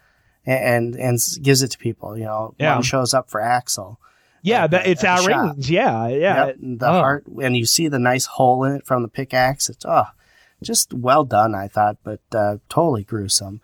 [0.47, 2.17] and and gives it to people.
[2.17, 2.75] You know, yeah.
[2.75, 3.99] one shows up for Axel.
[4.43, 5.71] Yeah, that, it's Irene's.
[5.71, 6.47] Yeah, yeah.
[6.47, 6.93] Yep, the oh.
[6.93, 9.71] heart, and you see the nice hole in it from the pickaxe.
[9.71, 10.05] It's oh,
[10.63, 13.63] just well done, I thought, but uh, totally gruesome.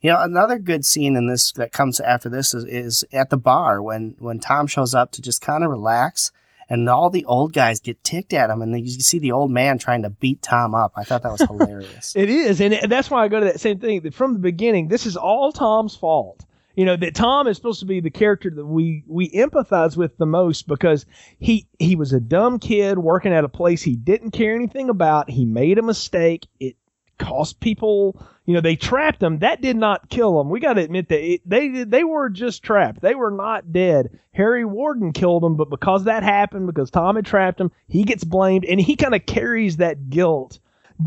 [0.00, 3.36] You know, another good scene in this that comes after this is, is at the
[3.36, 6.30] bar when when Tom shows up to just kind of relax
[6.70, 9.76] and all the old guys get ticked at him, and you see the old man
[9.76, 10.92] trying to beat Tom up.
[10.96, 12.14] I thought that was hilarious.
[12.16, 14.00] it is, and that's why I go to that same thing.
[14.02, 16.46] That from the beginning, this is all Tom's fault.
[16.76, 20.16] You know that Tom is supposed to be the character that we we empathize with
[20.16, 21.04] the most because
[21.40, 25.28] he he was a dumb kid working at a place he didn't care anything about.
[25.28, 26.46] He made a mistake.
[26.60, 26.76] It
[27.18, 29.38] cost people, you know, they trapped them.
[29.38, 30.50] That did not kill them.
[30.50, 33.00] We got to admit that it, they they were just trapped.
[33.00, 34.18] They were not dead.
[34.32, 38.24] Harry Warden killed them, but because that happened, because Tom had trapped him, he gets
[38.24, 40.58] blamed, and he kind of carries that guilt.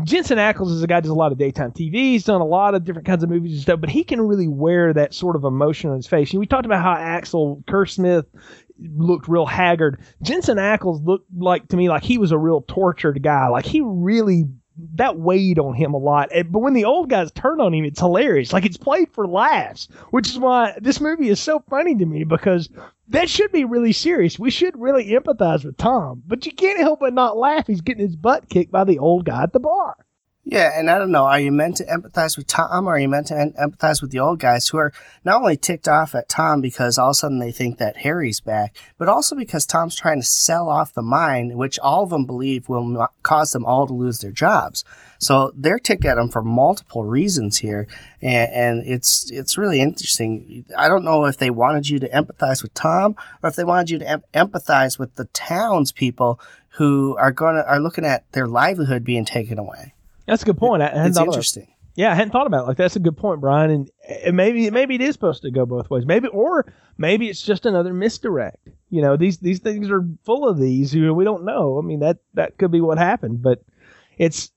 [0.02, 1.92] Jensen Ackles is a guy who does a lot of daytime TV.
[1.92, 4.48] He's done a lot of different kinds of movies and stuff, but he can really
[4.48, 6.32] wear that sort of emotion on his face.
[6.32, 8.24] And we talked about how Axel Smith
[8.96, 10.00] looked real haggard.
[10.22, 13.48] Jensen Ackles looked like to me like he was a real tortured guy.
[13.48, 14.44] Like he really
[14.94, 16.30] that weighed on him a lot.
[16.50, 18.52] But when the old guys turn on him, it's hilarious.
[18.52, 22.24] Like it's played for laughs, which is why this movie is so funny to me
[22.24, 22.68] because
[23.08, 24.38] that should be really serious.
[24.38, 27.66] We should really empathize with Tom, but you can't help but not laugh.
[27.66, 29.96] He's getting his butt kicked by the old guy at the bar.
[30.46, 33.08] Yeah, and I don't know, are you meant to empathize with Tom or are you
[33.08, 34.92] meant to empathize with the old guys who are
[35.24, 38.40] not only ticked off at Tom because all of a sudden they think that Harry's
[38.40, 42.26] back, but also because Tom's trying to sell off the mine, which all of them
[42.26, 44.84] believe will cause them all to lose their jobs.
[45.18, 47.86] So they're ticked at him for multiple reasons here,
[48.20, 50.66] and, and it's it's really interesting.
[50.76, 53.88] I don't know if they wanted you to empathize with Tom or if they wanted
[53.88, 56.38] you to em- empathize with the townspeople
[56.72, 59.93] who are going are looking at their livelihood being taken away.
[60.26, 60.82] That's a good point.
[60.82, 61.68] I it's interesting.
[61.96, 62.68] Yeah, I hadn't thought about it.
[62.68, 63.70] Like that's a good point, Brian.
[63.70, 63.90] And,
[64.24, 66.06] and maybe maybe it is supposed to go both ways.
[66.06, 68.68] Maybe or maybe it's just another misdirect.
[68.90, 70.94] You know, these these things are full of these.
[70.94, 71.78] You know, we don't know.
[71.78, 73.62] I mean, that that could be what happened, but
[74.18, 74.50] it's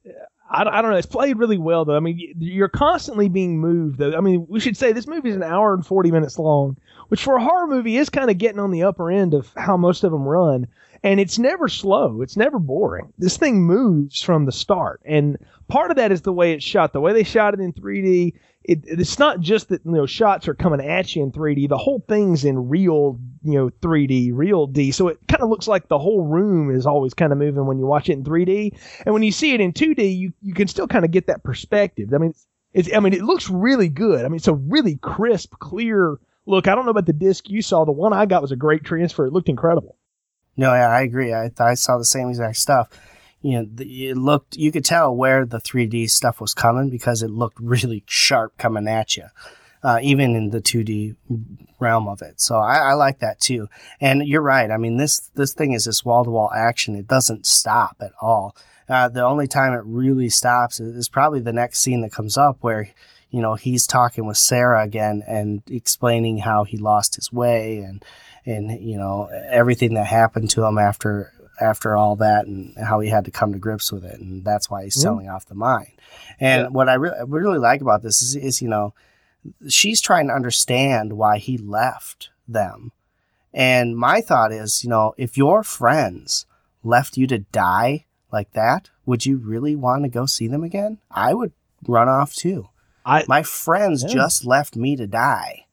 [0.50, 0.98] I, I don't know.
[0.98, 1.96] It's played really well though.
[1.96, 4.16] I mean, you're constantly being moved though.
[4.16, 6.78] I mean, we should say this movie is an hour and 40 minutes long,
[7.10, 9.78] which for a horror movie is kind of getting on the upper end of how
[9.78, 10.68] most of them run
[11.04, 12.22] and it's never slow.
[12.22, 13.14] It's never boring.
[13.18, 16.94] This thing moves from the start, and part of that is the way it's shot.
[16.94, 18.34] The way they shot it in 3D.
[18.64, 21.70] It, it's not just that you know shots are coming at you in 3D.
[21.70, 24.92] The whole thing's in real you know 3D, real D.
[24.92, 27.80] So it kind of looks like the whole room is always kind of moving when
[27.80, 28.78] you watch it in 3D.
[29.06, 31.44] And when you see it in 2D, you you can still kind of get that
[31.44, 32.14] perspective.
[32.14, 34.26] I mean, it's, it's I mean it looks really good.
[34.26, 36.68] I mean it's a really crisp, clear look.
[36.68, 37.86] I don't know about the disc you saw.
[37.86, 39.28] The one I got was a great transfer.
[39.28, 39.97] It looked incredible.
[40.58, 41.34] No, yeah, I agree.
[41.34, 42.90] I, I saw the same exact stuff.
[43.44, 47.30] You know, it looked, you could tell where the 3D stuff was coming because it
[47.30, 49.26] looked really sharp coming at you,
[49.84, 51.16] uh, even in the 2D
[51.80, 52.42] realm of it.
[52.42, 53.70] So I, I like that too.
[54.02, 54.72] And you're right.
[54.72, 56.96] I mean, this, this thing is this wall to wall action.
[56.96, 58.56] It doesn't stop at all.
[58.90, 62.38] Uh, the only time it really stops is, is probably the next scene that comes
[62.38, 62.90] up where,
[63.30, 68.04] you know, he's talking with Sarah again and explaining how he lost his way and,
[68.48, 73.10] and you know everything that happened to him after after all that and how he
[73.10, 74.20] had to come to grips with it.
[74.20, 75.02] And that's why he's mm-hmm.
[75.02, 75.94] selling off the mine.
[76.40, 76.68] And yeah.
[76.68, 78.94] what I, re- really like about this is, is you know
[79.68, 82.92] she's trying to understand why he left them.
[83.54, 86.46] And my thought is you know if your friends
[86.84, 91.00] left you to die like that would you really want to go see them again?
[91.10, 91.54] I would
[91.88, 92.70] run off too.
[93.06, 94.10] I, my friends yeah.
[94.10, 95.66] just left me to die.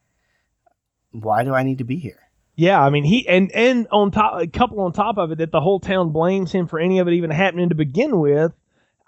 [1.11, 2.24] Why do i need to be here
[2.57, 5.51] yeah, I mean he and and on top a couple on top of it that
[5.51, 8.53] the whole town blames him for any of it even happening to begin with.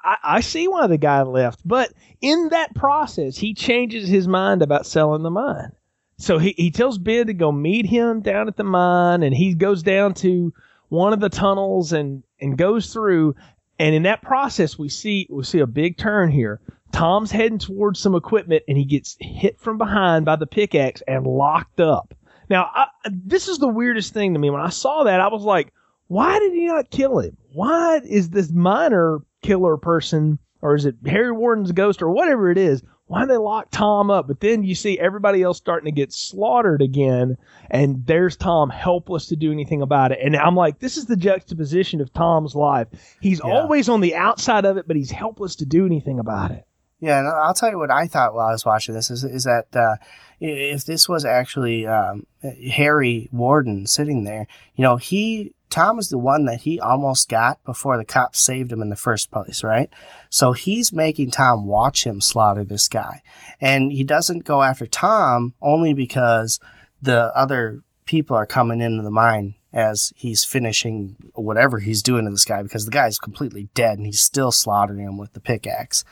[0.02, 4.62] I, I see why the guy left, but in that process, he changes his mind
[4.62, 5.72] about selling the mine.
[6.18, 9.54] So he, he tells Bid to go meet him down at the mine, and he
[9.54, 10.52] goes down to
[10.88, 13.37] one of the tunnels and and goes through.
[13.78, 16.61] And in that process, we see we see a big turn here.
[16.92, 21.26] Tom's heading towards some equipment, and he gets hit from behind by the pickaxe and
[21.26, 22.14] locked up.
[22.48, 24.50] Now, I, this is the weirdest thing to me.
[24.50, 25.72] When I saw that, I was like,
[26.09, 27.37] why did he not kill him?
[27.52, 32.59] Why is this miner killer person, or is it Harry Warden's ghost, or whatever it
[32.59, 32.82] is?
[33.09, 34.26] Why did they lock Tom up?
[34.26, 37.37] But then you see everybody else starting to get slaughtered again,
[37.70, 40.18] and there's Tom helpless to do anything about it.
[40.22, 42.88] And I'm like, this is the juxtaposition of Tom's life.
[43.20, 43.52] He's yeah.
[43.52, 46.66] always on the outside of it, but he's helpless to do anything about it.
[46.98, 49.44] Yeah, and I'll tell you what I thought while I was watching this is is
[49.44, 49.96] that uh,
[50.40, 52.27] if this was actually um,
[52.72, 57.62] Harry Warden sitting there, you know, he Tom is the one that he almost got
[57.64, 59.90] before the cops saved him in the first place, right?
[60.31, 63.22] So he's making Tom watch him slaughter this guy,
[63.61, 66.61] and he doesn't go after Tom only because
[67.03, 72.31] the other people are coming into the mine as he's finishing whatever he's doing to
[72.31, 76.03] this guy because the guy's completely dead and he's still slaughtering him with the pickaxe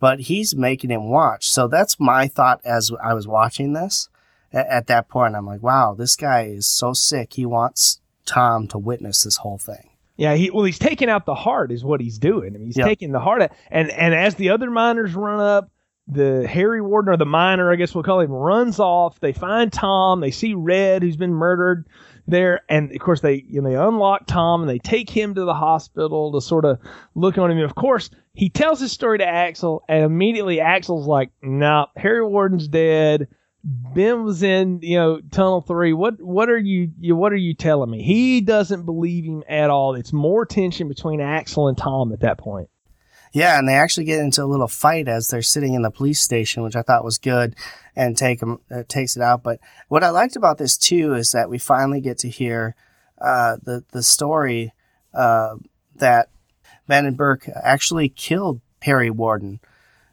[0.00, 1.48] but he's making him watch.
[1.48, 4.08] So that's my thought as I was watching this.
[4.52, 7.34] At that point, I'm like, wow, this guy is so sick.
[7.34, 9.90] He wants Tom to witness this whole thing.
[10.16, 12.54] Yeah, he well, he's taking out the heart, is what he's doing.
[12.54, 12.88] I mean, he's yep.
[12.88, 15.70] taking the heart out, and and as the other miners run up,
[16.08, 19.20] the Harry Warden or the miner, I guess we'll call him, runs off.
[19.20, 20.20] They find Tom.
[20.20, 21.86] They see Red, who's been murdered
[22.26, 25.44] there, and of course they you know they unlock Tom and they take him to
[25.44, 26.78] the hospital to sort of
[27.14, 27.58] look on him.
[27.58, 31.86] And of course, he tells his story to Axel, and immediately Axel's like, "No, nah,
[31.96, 33.28] Harry Warden's dead.
[33.62, 35.92] Ben was in, you know, Tunnel Three.
[35.92, 39.70] What, what are you, you, what are you telling me?" He doesn't believe him at
[39.70, 39.94] all.
[39.94, 42.68] It's more tension between Axel and Tom at that point.
[43.32, 46.20] Yeah, and they actually get into a little fight as they're sitting in the police
[46.20, 47.54] station, which I thought was good,
[47.94, 49.42] and take them uh, takes it out.
[49.42, 52.74] But what I liked about this too is that we finally get to hear
[53.20, 54.72] uh, the the story
[55.14, 55.56] uh,
[55.94, 56.28] that
[56.88, 59.60] Van and Burke actually killed Harry Warden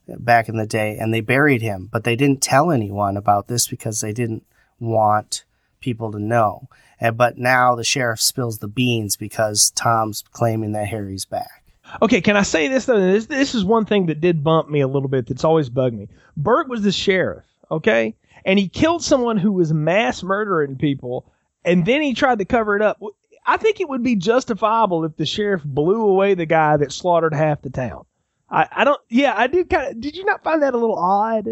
[0.08, 3.68] back in the day, and they buried him, but they didn't tell anyone about this
[3.68, 4.46] because they didn't
[4.80, 5.44] want
[5.80, 6.70] people to know.
[7.00, 11.57] And but now the sheriff spills the beans because Tom's claiming that Harry's back.
[12.02, 13.00] Okay, can I say this though?
[13.00, 15.28] This this is one thing that did bump me a little bit.
[15.28, 16.10] That's always bugged me.
[16.36, 21.32] Burke was the sheriff, okay, and he killed someone who was mass murdering people,
[21.64, 23.02] and then he tried to cover it up.
[23.46, 27.34] I think it would be justifiable if the sheriff blew away the guy that slaughtered
[27.34, 28.06] half the town.
[28.50, 29.02] I, I don't.
[29.10, 29.70] Yeah, I did.
[29.70, 31.48] Kind of, did you not find that a little odd?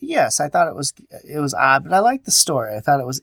[0.00, 0.92] Yes, I thought it was
[1.24, 2.76] it was odd, but I liked the story.
[2.76, 3.20] I thought it was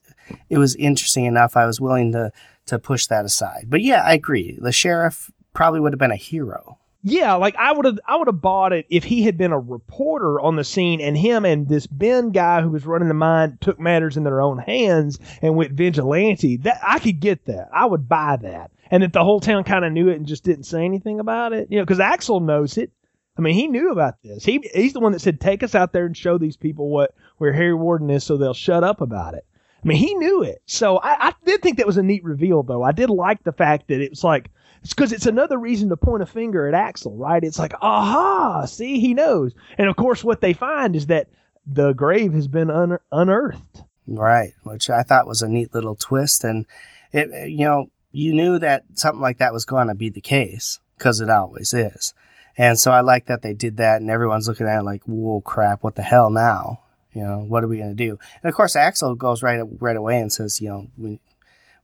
[0.50, 1.56] it was interesting enough.
[1.56, 2.32] I was willing to
[2.68, 3.66] to push that aside.
[3.68, 4.58] But yeah, I agree.
[4.60, 6.78] The sheriff probably would have been a hero.
[7.08, 9.60] Yeah, like I would have I would have bought it if he had been a
[9.60, 13.60] reporter on the scene and him and this Ben guy who was running the mine
[13.62, 16.58] took matters in their own hands and went vigilante.
[16.58, 17.70] That I could get that.
[17.72, 18.72] I would buy that.
[18.90, 21.54] And that the whole town kind of knew it and just didn't say anything about
[21.54, 21.68] it.
[21.70, 22.92] You know, because Axel knows it.
[23.38, 24.44] I mean, he knew about this.
[24.44, 27.14] He he's the one that said, "Take us out there and show these people what
[27.38, 29.46] where Harry Warden is, so they'll shut up about it."
[29.84, 30.64] I mean, he knew it.
[30.66, 32.82] So I, I did think that was a neat reveal, though.
[32.82, 34.50] I did like the fact that it was like
[34.86, 37.44] it's because it's another reason to point a finger at Axel, right?
[37.44, 39.52] It's like, aha, see, he knows.
[39.80, 41.28] And of course, what they find is that
[41.66, 43.82] the grave has been un- unearthed.
[44.06, 46.44] Right, which I thought was a neat little twist.
[46.44, 46.68] And
[47.12, 50.80] it, you know, you knew that something like that was going to be the case
[51.00, 52.14] because it always is.
[52.56, 55.42] And so I like that they did that, and everyone's looking at it like, "Whoa,
[55.42, 55.82] crap!
[55.82, 56.82] What the hell now?
[57.12, 59.98] You know, what are we going to do?" And of course, Axel goes right right
[59.98, 61.20] away and says, "You know, we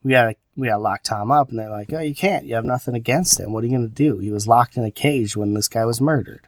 [0.03, 1.49] we gotta we gotta lock Tom up.
[1.49, 2.45] And they're like, oh, you can't.
[2.45, 3.51] You have nothing against him.
[3.53, 4.17] What are you gonna do?
[4.17, 6.47] He was locked in a cage when this guy was murdered.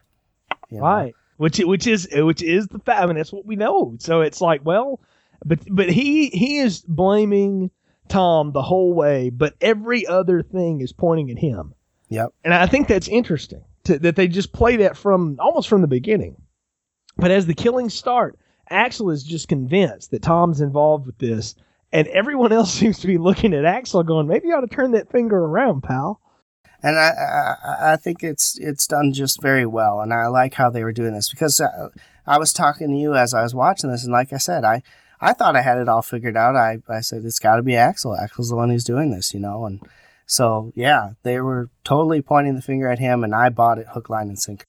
[0.70, 0.84] You know?
[0.84, 1.16] Right.
[1.38, 3.02] Which which is which is the fact.
[3.02, 3.96] I mean, that's what we know.
[4.00, 5.00] So it's like, well,
[5.46, 7.72] but but he he is blaming
[8.08, 11.74] Tom the whole way, but every other thing is pointing at him.
[12.10, 12.34] Yep.
[12.44, 15.88] And I think that's interesting to, that they just play that from almost from the
[15.88, 16.42] beginning.
[17.18, 18.38] But as the killings start,
[18.70, 21.56] Axel is just convinced that Tom's involved with this
[21.94, 24.92] and everyone else seems to be looking at Axel, going, "Maybe you ought to turn
[24.92, 26.20] that finger around, pal."
[26.82, 27.12] And I,
[27.64, 30.92] I, I think it's it's done just very well, and I like how they were
[30.92, 31.90] doing this because uh,
[32.28, 34.82] I was talking to you as I was watching this, and like I said, I
[35.22, 36.58] I thought I had it all figured out.
[36.58, 38.18] I I said it's got to be Axel.
[38.18, 39.80] Axel's the one who's doing this, you know, and
[40.26, 44.10] so yeah, they were totally pointing the finger at him, and I bought it hook,
[44.10, 44.66] line, and sinker.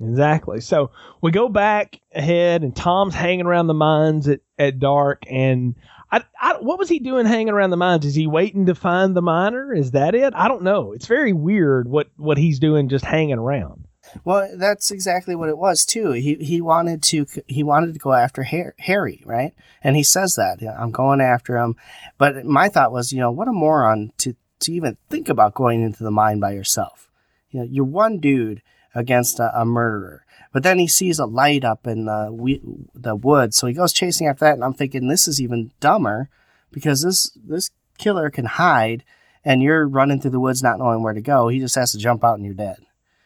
[0.00, 0.60] Exactly.
[0.60, 5.74] So we go back ahead, and Tom's hanging around the mines at, at dark, and
[6.10, 8.06] I, I, what was he doing hanging around the mines?
[8.06, 9.74] Is he waiting to find the miner?
[9.74, 10.32] Is that it?
[10.34, 10.92] I don't know.
[10.92, 13.86] It's very weird what, what he's doing just hanging around.
[14.24, 16.12] Well, that's exactly what it was too.
[16.12, 19.52] He he wanted to he wanted to go after Harry, right?
[19.82, 21.76] And he says that I'm going after him.
[22.16, 25.82] But my thought was, you know, what a moron to to even think about going
[25.82, 27.10] into the mine by yourself.
[27.50, 28.62] You know, you're one dude
[28.94, 30.24] against a, a murderer.
[30.52, 32.60] But then he sees a light up in the we,
[32.94, 34.54] the woods, so he goes chasing after that.
[34.54, 36.28] And I'm thinking this is even dumber
[36.70, 39.04] because this this killer can hide,
[39.44, 41.48] and you're running through the woods not knowing where to go.
[41.48, 42.78] He just has to jump out and you're dead.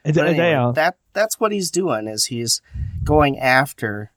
[0.04, 2.61] Anyway, that that's what he's doing is he's
[3.04, 4.12] going after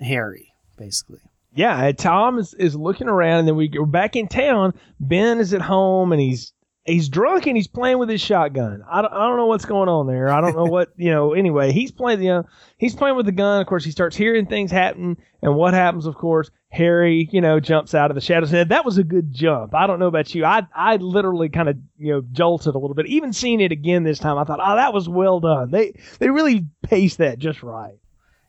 [0.00, 1.20] Harry basically.
[1.54, 4.74] Yeah, Tom is, is looking around, and then we, we're back in town.
[5.00, 6.52] Ben is at home, and he's
[6.88, 8.82] he's drunk and he's playing with his shotgun.
[8.90, 10.28] I don't, I don't know what's going on there.
[10.30, 11.34] I don't know what you know.
[11.34, 12.48] Anyway, he's playing you uh, know,
[12.78, 13.60] he's playing with the gun.
[13.60, 16.06] Of course, he starts hearing things happen, and what happens?
[16.06, 18.52] Of course, Harry you know jumps out of the shadows.
[18.52, 19.74] And that was a good jump.
[19.74, 20.44] I don't know about you.
[20.44, 23.06] I I literally kind of you know jolted a little bit.
[23.06, 25.70] Even seeing it again this time, I thought, oh, that was well done.
[25.70, 27.98] They they really paced that just right.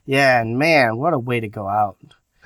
[0.05, 1.97] Yeah, and man, what a way to go out.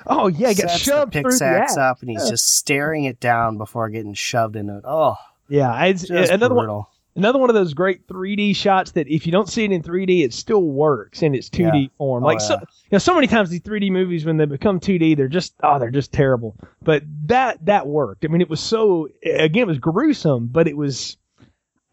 [0.06, 2.30] Oh yeah, he got shoved the pickaxe up, and he's yeah.
[2.30, 4.84] just staring it down before getting shoved into it.
[4.84, 5.16] Oh.
[5.48, 6.76] Yeah, it's Just another brutal.
[6.76, 6.86] one.
[7.16, 10.24] Another one of those great 3D shots that if you don't see it in 3D,
[10.24, 11.88] it still works in its 2D yeah.
[11.96, 12.24] form.
[12.24, 12.48] Oh, like oh, yeah.
[12.48, 15.54] so, you know, so many times these 3D movies when they become 2D, they're just
[15.62, 16.56] oh, they're just terrible.
[16.82, 18.24] But that that worked.
[18.24, 21.16] I mean, it was so again, it was gruesome, but it was.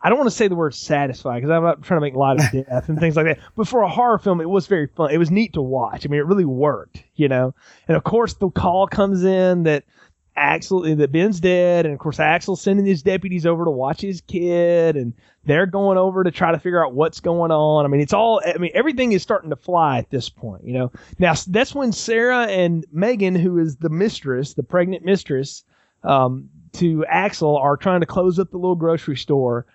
[0.04, 2.40] I don't want to say the word satisfying because I'm not trying to make light
[2.40, 3.38] of death and things like that.
[3.56, 5.12] But for a horror film, it was very fun.
[5.12, 6.04] It was neat to watch.
[6.04, 7.54] I mean, it really worked, you know.
[7.88, 9.84] And of course, the call comes in that
[10.36, 14.22] Axel that Ben's dead, and of course Axel's sending his deputies over to watch his
[14.22, 15.14] kid, and
[15.44, 17.86] they're going over to try to figure out what's going on.
[17.86, 18.42] I mean, it's all.
[18.46, 20.64] I mean, everything is starting to fly at this point.
[20.64, 25.64] You know, now that's when Sarah and Megan, who is the mistress, the pregnant mistress,
[26.04, 29.66] um, to Axel, are trying to close up the little grocery store,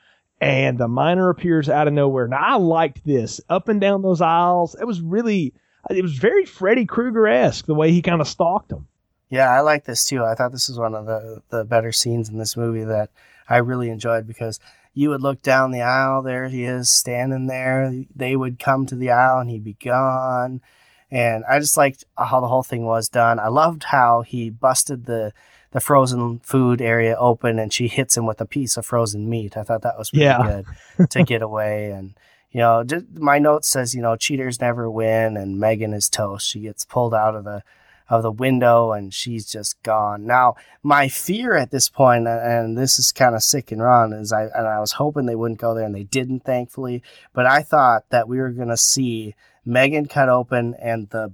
[0.40, 2.28] and the miner appears out of nowhere.
[2.28, 4.74] Now I liked this up and down those aisles.
[4.80, 5.52] It was really,
[5.90, 8.86] it was very Freddy Krueger esque the way he kind of stalked him.
[9.28, 10.24] Yeah, I like this too.
[10.24, 13.10] I thought this was one of the the better scenes in this movie that
[13.48, 14.60] I really enjoyed because
[14.94, 17.92] you would look down the aisle, there he is standing there.
[18.14, 20.62] They would come to the aisle and he'd be gone.
[21.10, 23.38] And I just liked how the whole thing was done.
[23.38, 25.32] I loved how he busted the
[25.72, 29.56] the frozen food area open and she hits him with a piece of frozen meat.
[29.56, 30.62] I thought that was pretty Yeah.
[30.96, 31.90] good to get away.
[31.90, 32.14] And,
[32.50, 36.48] you know, just, my note says, you know, cheaters never win and Megan is toast.
[36.48, 37.62] She gets pulled out of the,
[38.08, 40.26] of the window and she's just gone.
[40.26, 44.32] Now, my fear at this point, and this is kind of sick and wrong, is
[44.32, 47.02] I, and I was hoping they wouldn't go there and they didn't, thankfully,
[47.32, 49.34] but I thought that we were going to see
[49.64, 51.32] Megan cut open and the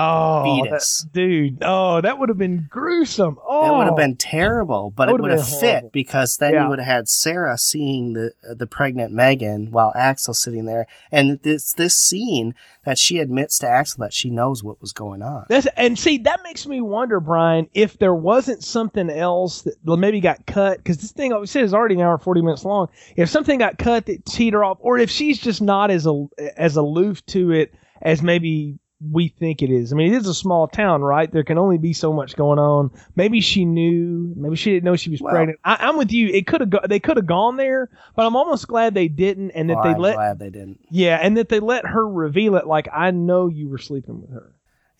[0.00, 1.02] Oh, Fetus.
[1.02, 1.58] that- dude!
[1.62, 3.38] Oh, that would have been gruesome.
[3.46, 5.90] Oh, It would have been terrible, but it would have fit horrible.
[5.92, 6.64] because then Yeah.
[6.64, 11.38] you would have had Sarah seeing the the pregnant Megan while Axel sitting there, and
[11.42, 15.44] this this scene that she admits to Axel that she knows what was going on.
[15.48, 20.20] That's and see that makes me wonder, Brian, if there wasn't something else that maybe
[20.20, 22.88] got cut because this thing, like we said, is already an hour forty minutes long.
[23.16, 26.26] If something got cut that teed her off, or if she's just not as a,
[26.56, 28.78] as aloof to it as maybe
[29.10, 29.92] we think it is.
[29.92, 31.30] I mean, it is a small town, right?
[31.32, 32.90] There can only be so much going on.
[33.16, 34.34] Maybe she knew.
[34.36, 35.58] Maybe she didn't know she was Well- pregnant.
[35.64, 36.28] I, I'm with you.
[36.28, 36.70] It could have.
[36.70, 39.82] Go, they could have gone there, but I'm almost glad they didn't, and that Oh,
[39.84, 40.14] they I'm let.
[40.16, 40.80] glad they didn't.
[40.90, 42.66] Yeah, and that they let her reveal it.
[42.66, 44.52] Like I know you were sleeping with her.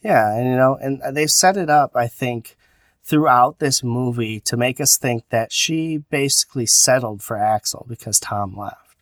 [0.03, 2.57] Yeah, and you know, and they've set it up, I think,
[3.05, 8.57] throughout this movie to make us think that she basically settled for Axel because Tom
[8.57, 8.97] left.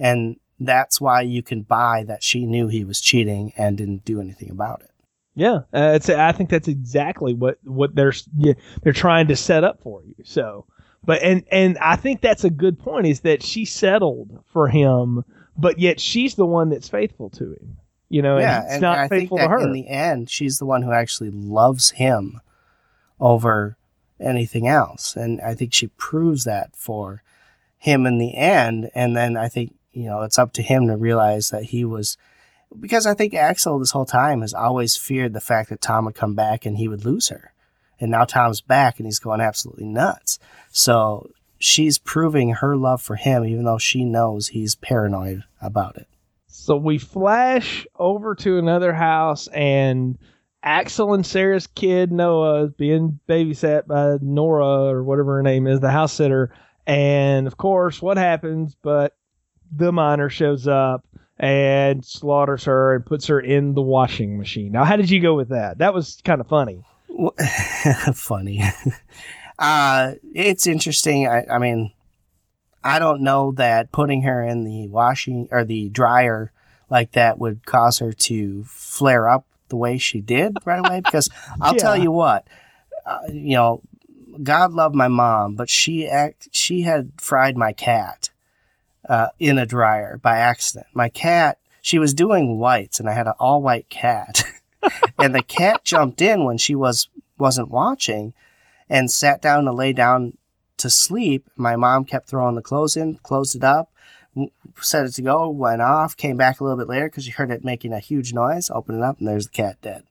[0.00, 0.36] And
[0.66, 4.50] that's why you can buy that she knew he was cheating and didn't do anything
[4.50, 4.90] about it.
[5.34, 6.10] Yeah, uh, it's.
[6.10, 8.52] I think that's exactly what what they're yeah,
[8.82, 10.14] they're trying to set up for you.
[10.24, 10.66] So,
[11.04, 15.24] but and and I think that's a good point is that she settled for him,
[15.56, 17.78] but yet she's the one that's faithful to him.
[18.10, 19.60] You know, yeah, and and not I think faithful that to her.
[19.60, 22.38] in the end, she's the one who actually loves him
[23.18, 23.78] over
[24.20, 27.22] anything else, and I think she proves that for
[27.78, 28.90] him in the end.
[28.94, 32.16] And then I think you know it's up to him to realize that he was
[32.80, 36.14] because I think Axel this whole time has always feared the fact that Tom would
[36.14, 37.52] come back and he would lose her,
[38.00, 40.38] and now Tom's back and he's going absolutely nuts.
[40.70, 46.08] So she's proving her love for him, even though she knows he's paranoid about it.
[46.48, 50.18] So we flash over to another house, and
[50.62, 55.80] Axel and Sarah's kid Noah is being babysat by Nora or whatever her name is,
[55.80, 56.54] the house sitter.
[56.86, 58.76] And of course, what happens?
[58.80, 59.16] But
[59.74, 61.04] the miner shows up
[61.38, 64.72] and slaughters her and puts her in the washing machine.
[64.72, 65.78] Now, how did you go with that?
[65.78, 66.84] That was kind of funny.
[68.14, 68.62] funny.
[69.58, 71.26] uh, it's interesting.
[71.26, 71.92] I, I mean,
[72.84, 76.52] I don't know that putting her in the washing or the dryer
[76.90, 81.00] like that would cause her to flare up the way she did right away.
[81.04, 81.28] Because
[81.60, 82.46] I'll tell you what,
[83.06, 83.82] uh, you know,
[84.42, 88.30] God loved my mom, but she act she had fried my cat
[89.12, 90.86] uh, in a dryer by accident.
[90.94, 94.42] My cat, she was doing whites, and I had an all white cat,
[95.18, 98.32] and the cat jumped in when she was wasn't watching,
[98.88, 100.38] and sat down to lay down
[100.78, 101.46] to sleep.
[101.56, 103.92] My mom kept throwing the clothes in, closed it up,
[104.80, 107.50] set it to go, went off, came back a little bit later because she heard
[107.50, 110.04] it making a huge noise, opened it up, and there's the cat dead.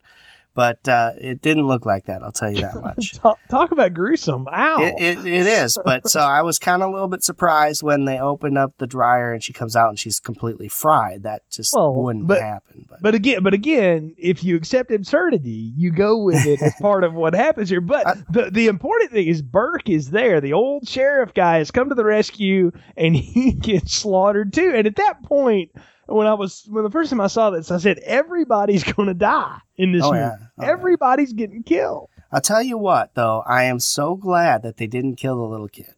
[0.53, 2.21] But uh, it didn't look like that.
[2.23, 3.13] I'll tell you that much.
[3.21, 4.47] Talk, talk about gruesome.
[4.51, 4.81] Ow.
[4.81, 8.03] It, it, it is, but so I was kind of a little bit surprised when
[8.03, 11.23] they opened up the dryer and she comes out and she's completely fried.
[11.23, 12.85] That just Well, wouldn't but- happen.
[12.89, 17.05] But, But again, but again, if you accept absurdity, you go with it as part
[17.05, 17.79] of what happens here.
[17.81, 20.41] But I- the the important thing is Burke is there.
[20.41, 24.73] The old sheriff guy has come to the rescue, and he gets slaughtered too.
[24.75, 25.71] And at that point,
[26.13, 29.13] when I was when the first time I saw this, I said everybody's going to
[29.13, 30.19] die in this oh movie.
[30.19, 30.69] yeah, Oh, yeah.
[30.71, 32.09] Everybody's getting killed.
[32.31, 35.67] I'll tell you what, though, I am so glad that they didn't kill the little
[35.67, 35.93] kid.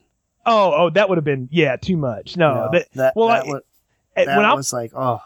[0.46, 2.36] Oh, oh, that would have been yeah, too much.
[2.38, 3.60] No, know, that, that, well, that, I- wa-
[4.16, 5.22] eh, that when I was like, oh,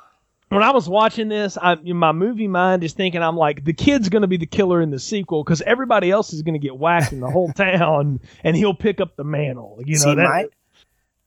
[0.50, 4.10] when I was watching this, I, my movie mind is thinking, I'm like, the kid's
[4.10, 6.78] going to be the killer in the sequel because everybody else is going to get
[6.78, 9.80] whacked in the whole town, and he'll pick up the mantle.
[9.86, 10.24] You know See, that?
[10.24, 10.46] my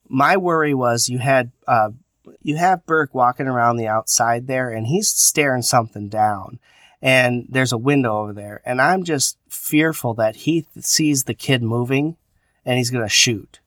[0.08, 1.90] my worry was you had uh,
[2.42, 6.58] you have Burke walking around the outside there, and he's staring something down,
[7.02, 11.34] and there's a window over there, and I'm just fearful that he th- sees the
[11.34, 12.16] kid moving,
[12.64, 13.60] and he's gonna shoot.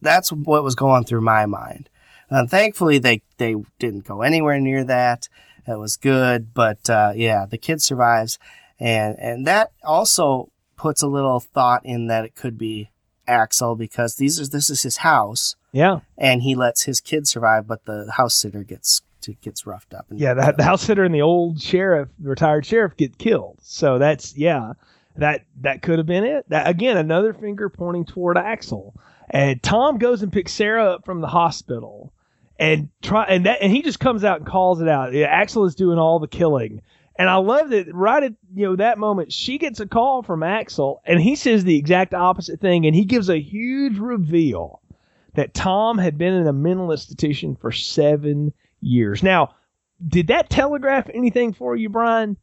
[0.00, 1.88] That's what was going through my mind.
[2.28, 5.28] And thankfully, they they didn't go anywhere near that.
[5.66, 8.38] That was good, but uh, yeah, the kid survives,
[8.80, 12.90] and and that also puts a little thought in that it could be
[13.28, 16.00] Axel because these are this is his house, Yeah.
[16.18, 20.06] and he lets his kid survive, but the house sitter gets to, gets roughed up.
[20.10, 23.58] And, Yeah, the, the house sitter and the old sheriff, retired sheriff, get killed.
[23.62, 24.74] So that's yeah,
[25.16, 26.48] that that could have been it.
[26.48, 28.94] That again, another finger pointing toward Axel.
[29.30, 32.12] And Tom goes and picks Sarah up from the hospital,
[32.58, 35.14] and try and that and he just comes out and calls it out.
[35.14, 36.82] Yeah, Axel is doing all the killing.
[37.18, 40.42] And I love that right at you know that moment she gets a call from
[40.42, 44.80] Axel and he says the exact opposite thing and he gives a huge reveal
[45.34, 49.22] that Tom had been in a mental institution for seven years.
[49.22, 49.54] Now,
[50.06, 52.36] did that telegraph anything for you, Brian?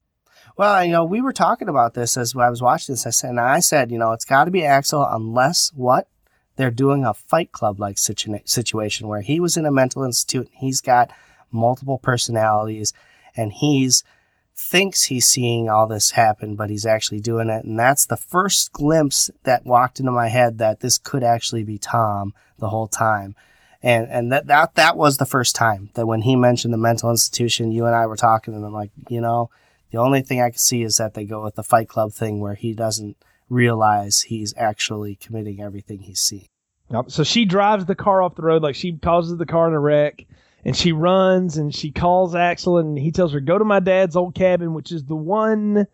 [0.57, 3.05] Well, you know, we were talking about this as I was watching this.
[3.05, 6.09] I said, and I said, you know, it's got to be Axel unless what
[6.55, 10.47] they're doing a Fight Club like situ- situation where he was in a mental institute.
[10.47, 11.11] And he's got
[11.51, 12.93] multiple personalities,
[13.35, 14.03] and he's
[14.59, 17.63] thinks he's seeing all this happen, but he's actually doing it.
[17.63, 21.77] And that's the first glimpse that walked into my head that this could actually be
[21.77, 23.35] Tom the whole time.
[23.81, 27.09] And and that that that was the first time that when he mentioned the mental
[27.09, 29.49] institution, you and I were talking, and I'm like, you know,
[29.91, 32.41] the only thing I can see is that they go with the Fight Club thing
[32.41, 33.15] where he doesn't
[33.47, 36.47] realize he's actually committing everything he's seeing.
[36.91, 37.11] Yep.
[37.11, 39.79] So she drives the car off the road, like she causes the car in a
[39.79, 40.25] wreck,
[40.65, 44.15] and she runs and she calls Axel, and he tells her, "Go to my dad's
[44.15, 45.87] old cabin, which is the one."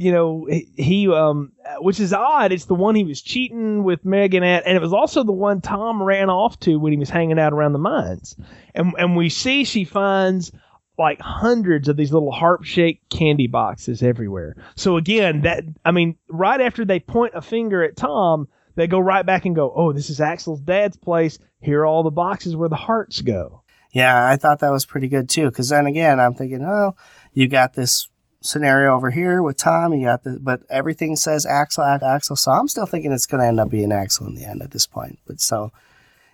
[0.00, 2.52] You know, he, um, which is odd.
[2.52, 5.60] It's the one he was cheating with Megan at, and it was also the one
[5.60, 8.36] Tom ran off to when he was hanging out around the mines.
[8.76, 10.52] And and we see she finds
[10.98, 14.56] like hundreds of these little harp shaped candy boxes everywhere.
[14.76, 18.46] So again, that I mean, right after they point a finger at Tom,
[18.76, 21.40] they go right back and go, "Oh, this is Axel's dad's place.
[21.60, 23.62] Here are all the boxes where the hearts go."
[23.92, 25.46] Yeah, I thought that was pretty good too.
[25.46, 26.94] Because then again, I'm thinking, oh,
[27.32, 28.08] you got this
[28.40, 29.92] scenario over here with Tom.
[29.94, 32.36] You got the, but everything says Axel, Axel.
[32.36, 34.70] So I'm still thinking it's going to end up being Axel in the end at
[34.70, 35.18] this point.
[35.26, 35.72] But so,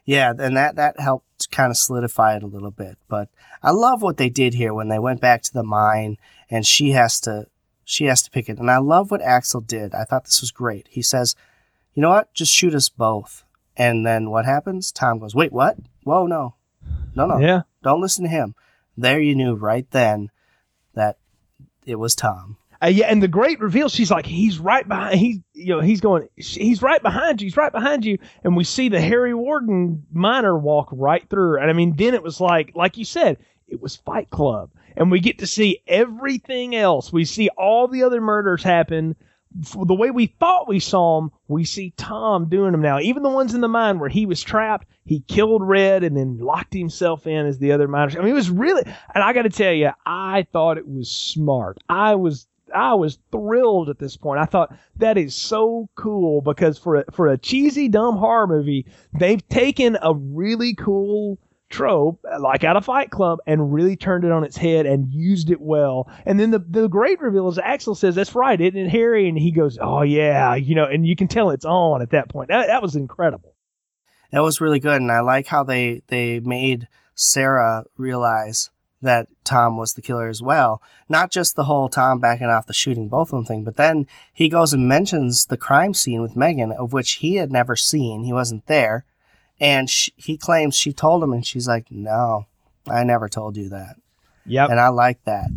[0.05, 2.99] yeah, and that that helped kind of solidify it a little bit.
[3.09, 3.29] But
[3.63, 6.19] I love what they did here when they went back to the mine
[6.51, 7.47] and she has to
[7.85, 8.59] she has to pick it.
[8.59, 9.95] And I love what Axel did.
[9.95, 10.87] I thought this was great.
[10.91, 11.37] He says,
[11.95, 12.33] "You know what?
[12.35, 13.45] Just shoot us both."
[13.77, 14.93] And then what happens?
[14.93, 15.77] Tom goes, "Wait, what?
[16.05, 16.55] Whoa, no,
[17.15, 17.63] no, no, Yeah.
[17.83, 18.55] don't listen to him."
[18.97, 20.31] There, you knew right then
[20.95, 21.19] that
[21.85, 22.57] it was Tom.
[22.83, 25.19] Uh, yeah, and the great reveal, she's like, he's right behind.
[25.19, 26.29] He's you know he's going.
[26.37, 27.47] He's right behind you.
[27.47, 28.19] He's right behind you.
[28.43, 31.61] And we see the Harry Warden miner walk right through.
[31.61, 33.39] And I mean, then it was like, like you said,
[33.69, 37.13] it was Fight Club, and we get to see everything else.
[37.13, 39.17] We see all the other murders happen.
[39.55, 42.99] The way we thought we saw them, we see Tom doing them now.
[42.99, 46.39] Even the ones in the mine where he was trapped, he killed Red and then
[46.39, 48.17] locked himself in as the other miners.
[48.17, 51.11] I mean, it was really, and I got to tell you, I thought it was
[51.11, 51.79] smart.
[51.89, 54.41] I was I was thrilled at this point.
[54.41, 58.87] I thought that is so cool because for a, for a cheesy dumb horror movie,
[59.13, 61.39] they've taken a really cool
[61.71, 65.51] trope like out of Fight Club and really turned it on its head and used
[65.51, 66.09] it well.
[66.25, 69.39] And then the the great reveal is Axel says, "That's right, isn't it, Harry?" And
[69.39, 72.49] he goes, "Oh yeah," you know, and you can tell it's on at that point.
[72.49, 73.55] That, that was incredible.
[74.31, 78.71] That was really good, and I like how they they made Sarah realize
[79.05, 80.83] that Tom was the killer as well.
[81.09, 84.07] Not just the whole Tom backing off the shooting both of them thing, but then
[84.33, 88.25] he goes and mentions the crime scene with Megan, of which he had never seen.
[88.25, 89.05] He wasn't there,
[89.61, 92.47] and she, he claims she told him, and she's like, "No,
[92.89, 93.97] I never told you that."
[94.47, 94.71] Yep.
[94.71, 95.49] And I like that.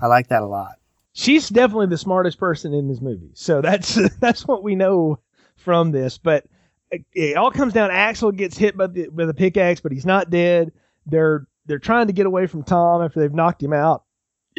[0.00, 0.74] I like that a lot.
[1.12, 3.30] she's definitely the smartest person in this movie.
[3.34, 5.18] So that's that's what we know
[5.56, 6.18] from this.
[6.18, 6.46] But
[6.90, 7.90] it, it all comes down.
[7.90, 10.72] Axel gets hit by the with a pickaxe, but he's not dead.
[11.06, 14.04] They're they're trying to get away from Tom after they've knocked him out.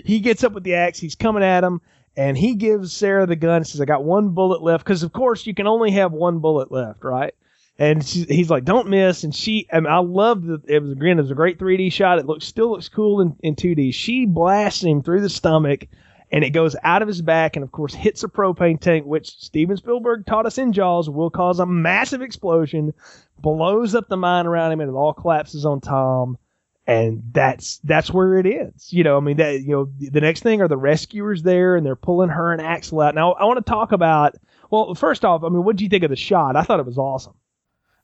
[0.06, 1.00] He gets up with the axe.
[1.00, 1.82] He's coming at him,
[2.16, 3.64] and he gives Sarah the gun.
[3.64, 6.72] Says, "I got one bullet left," because of course you can only have one bullet
[6.72, 7.34] left, right?
[7.80, 11.22] And he's like, "Don't miss." And she, and I love that it was again, it
[11.22, 12.20] was a great 3D shot.
[12.20, 13.94] It looks still looks cool in, in 2D.
[13.94, 15.88] She blasts him through the stomach,
[16.30, 19.30] and it goes out of his back, and of course hits a propane tank, which
[19.40, 22.94] Steven Spielberg taught us in Jaws will cause a massive explosion,
[23.40, 26.38] blows up the mine around him, and it all collapses on Tom.
[26.86, 28.92] And that's that's where it is.
[28.92, 31.86] You know, I mean that you know the next thing are the rescuers there, and
[31.86, 33.16] they're pulling her and Axel out.
[33.16, 34.36] Now I want to talk about.
[34.70, 36.58] Well, first off, I mean, what did you think of the shot?
[36.58, 37.36] I thought it was awesome.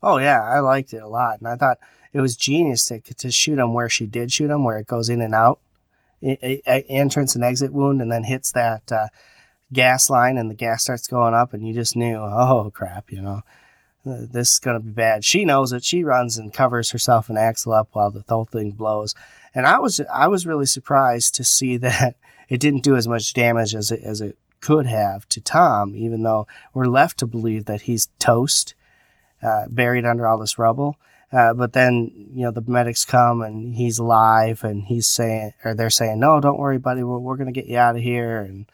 [0.01, 1.79] Oh yeah, I liked it a lot, and I thought
[2.13, 5.09] it was genius to to shoot him where she did shoot him, where it goes
[5.09, 5.59] in and out,
[6.21, 9.07] entrance and exit wound, and then hits that uh,
[9.73, 13.21] gas line, and the gas starts going up, and you just knew, oh crap, you
[13.21, 13.41] know,
[14.05, 15.25] uh, this is gonna be bad.
[15.25, 15.83] She knows it.
[15.83, 19.15] She runs and covers herself and Axel up while the whole thing blows,
[19.53, 22.15] and I was I was really surprised to see that
[22.47, 26.23] it didn't do as much damage as it as it could have to Tom, even
[26.23, 28.73] though we're left to believe that he's toast
[29.41, 30.97] uh, buried under all this rubble.
[31.31, 35.73] Uh, but then, you know, the medics come and he's alive and he's saying, or
[35.73, 37.03] they're saying, no, don't worry, buddy.
[37.03, 38.39] We're, we're going to get you out of here.
[38.39, 38.67] And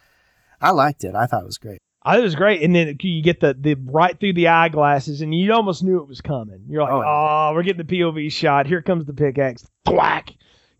[0.60, 1.16] I liked it.
[1.16, 1.82] I thought it was great.
[2.04, 5.22] I thought it was great, and then you get the the right through the eyeglasses,
[5.22, 6.66] and you almost knew it was coming.
[6.68, 8.66] You're like, Oh, oh, we're getting the POV shot.
[8.66, 10.32] Here comes the pickaxe, thwack.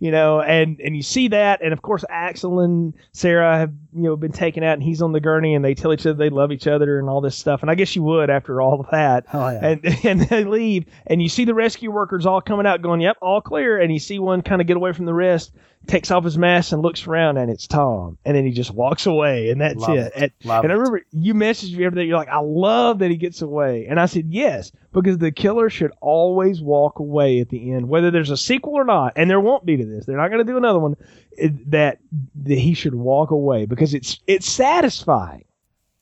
[0.02, 4.02] You know, and and you see that, and of course Axel and Sarah have you
[4.02, 6.32] know been taken out, and he's on the gurney, and they tell each other they
[6.32, 7.62] love each other and all this stuff.
[7.62, 9.26] And I guess you would after all of that.
[9.32, 9.64] Oh, yeah.
[9.64, 13.18] And and they leave, and you see the rescue workers all coming out, going, "Yep,
[13.22, 15.54] all clear." And you see one kind of get away from the rest,
[15.88, 19.06] takes off his mask and looks around, and it's Tom, and then he just walks
[19.08, 20.14] away, and that's Love it.
[20.16, 20.34] it.
[20.44, 22.08] And- and I remember you messaged me everything.
[22.08, 23.88] You're like, I love that he gets away.
[23.90, 28.12] And I said, yes, because the killer should always walk away at the end, whether
[28.12, 29.14] there's a sequel or not.
[29.16, 30.06] And there won't be to this.
[30.06, 30.96] They're not going to do another one.
[31.32, 31.98] it- that,
[32.44, 35.46] that he should walk away because it's it's satisfying.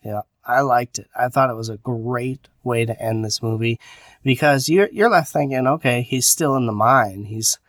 [0.03, 1.07] Yeah, I liked it.
[1.17, 3.79] I thought it was a great way to end this movie
[4.23, 7.25] because you're you're left thinking, okay, he's still in the mine.
[7.25, 7.59] He's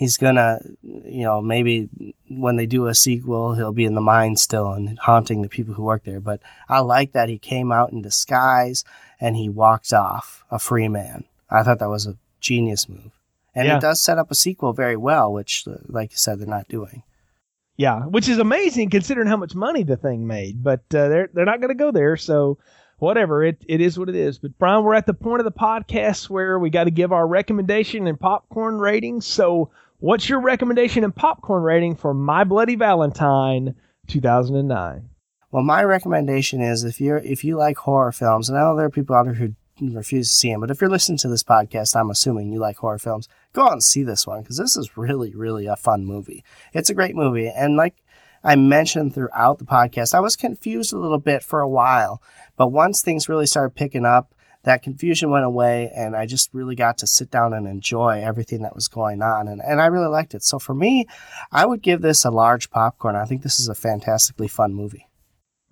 [0.00, 1.90] he's gonna, you know, maybe
[2.30, 5.74] when they do a sequel, he'll be in the mine still and haunting the people
[5.74, 6.20] who work there.
[6.20, 6.40] But
[6.70, 8.82] I like that he came out in disguise
[9.20, 11.24] and he walked off a free man.
[11.50, 13.10] I thought that was a genius move,
[13.54, 13.76] and Yeah.
[13.76, 16.68] it does set up a sequel very well, which, uh, like you said, they're not
[16.68, 17.02] doing.
[17.76, 20.62] Yeah, which is amazing considering how much money the thing made.
[20.62, 22.56] But uh, they're they're not going to go there, so
[22.98, 23.42] whatever.
[23.44, 24.38] It it is what it is.
[24.38, 27.26] But Brian, we're at the point of the podcast where we got to give our
[27.26, 29.26] recommendation and popcorn ratings.
[29.26, 29.70] So,
[30.00, 33.74] what's your recommendation and popcorn rating for My Bloody Valentine
[34.08, 35.10] 2009?
[35.52, 38.86] Well, my recommendation is if you're if you like horror films, and I know there
[38.86, 41.42] are people out there who refuse to see them, but if you're listening to this
[41.42, 43.28] podcast, I'm assuming you like horror films.
[43.52, 46.44] Go out and see this one because this is really, really a fun movie.
[46.72, 47.96] It's a great movie, and like
[48.42, 52.22] I mentioned throughout the podcast, I was confused a little bit for a while,
[52.56, 54.34] but once things really started picking up,
[54.64, 58.62] that confusion went away, and I just really got to sit down and enjoy everything
[58.62, 60.42] that was going on, and, and I really liked it.
[60.42, 61.06] So for me,
[61.50, 63.16] I would give this a large popcorn.
[63.16, 65.06] I think this is a fantastically fun movie.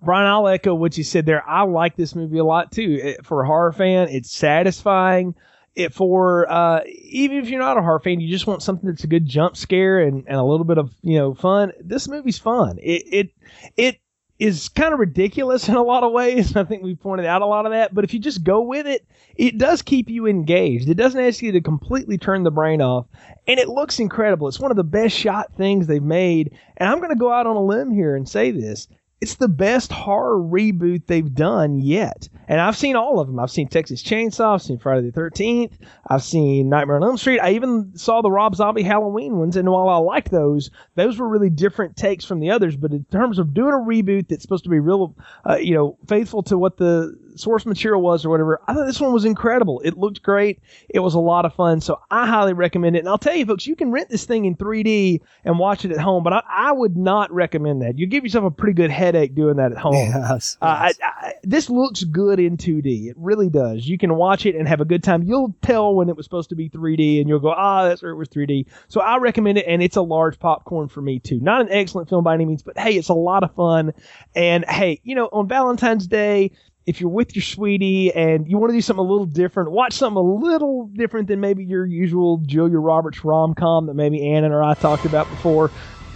[0.01, 1.47] Brian, I'll echo what you said there.
[1.47, 2.99] I like this movie a lot too.
[3.03, 5.35] It- for a horror fan, it's satisfying.
[5.75, 9.03] It for uh, even if you're not a horror fan, you just want something that's
[9.03, 11.73] a good jump scare and, and a little bit of you know fun.
[11.79, 12.79] This movie's fun.
[12.81, 13.29] It it
[13.77, 13.99] it
[14.39, 16.55] is kind of ridiculous in a lot of ways.
[16.55, 17.93] I think we pointed out a lot of that.
[17.93, 20.89] But if you just go with it, it does keep you engaged.
[20.89, 23.05] It doesn't ask you to completely turn the brain off,
[23.47, 24.47] and it looks incredible.
[24.47, 26.57] It's one of the best shot things they've made.
[26.77, 28.87] And I'm going to go out on a limb here and say this
[29.21, 32.29] it's the best horror reboot they've done yet.
[32.47, 33.39] And I've seen all of them.
[33.39, 35.73] I've seen Texas Chainsaw, I've seen Friday the 13th,
[36.07, 37.39] I've seen Nightmare on Elm Street.
[37.39, 39.55] I even saw the Rob Zombie Halloween ones.
[39.55, 42.75] And while I liked those, those were really different takes from the others.
[42.75, 45.15] But in terms of doing a reboot that's supposed to be real,
[45.47, 48.99] uh, you know, faithful to what the source material was or whatever, I thought this
[48.99, 49.81] one was incredible.
[49.83, 50.59] It looked great.
[50.89, 51.81] It was a lot of fun.
[51.81, 52.99] So I highly recommend it.
[52.99, 55.91] And I'll tell you, folks, you can rent this thing in 3D and watch it
[55.91, 57.97] at home, but I, I would not recommend that.
[57.97, 59.93] You give yourself a pretty good headache doing that at home.
[59.95, 60.93] Yes, Uh, I.
[61.03, 63.07] I, this looks good in 2D.
[63.09, 63.87] It really does.
[63.87, 65.23] You can watch it and have a good time.
[65.23, 68.11] You'll tell when it was supposed to be 3D, and you'll go, ah, that's where
[68.11, 68.65] it was 3D.
[68.87, 71.39] So I recommend it, and it's a large popcorn for me too.
[71.39, 73.93] Not an excellent film by any means, but hey, it's a lot of fun.
[74.35, 76.51] And hey, you know, on Valentine's Day,
[76.89, 79.93] if you're with your sweetie and you want to do something a little different, watch
[79.93, 84.43] something a little different than maybe your usual Julia Roberts rom com that maybe Ann
[84.45, 85.69] or I talked about before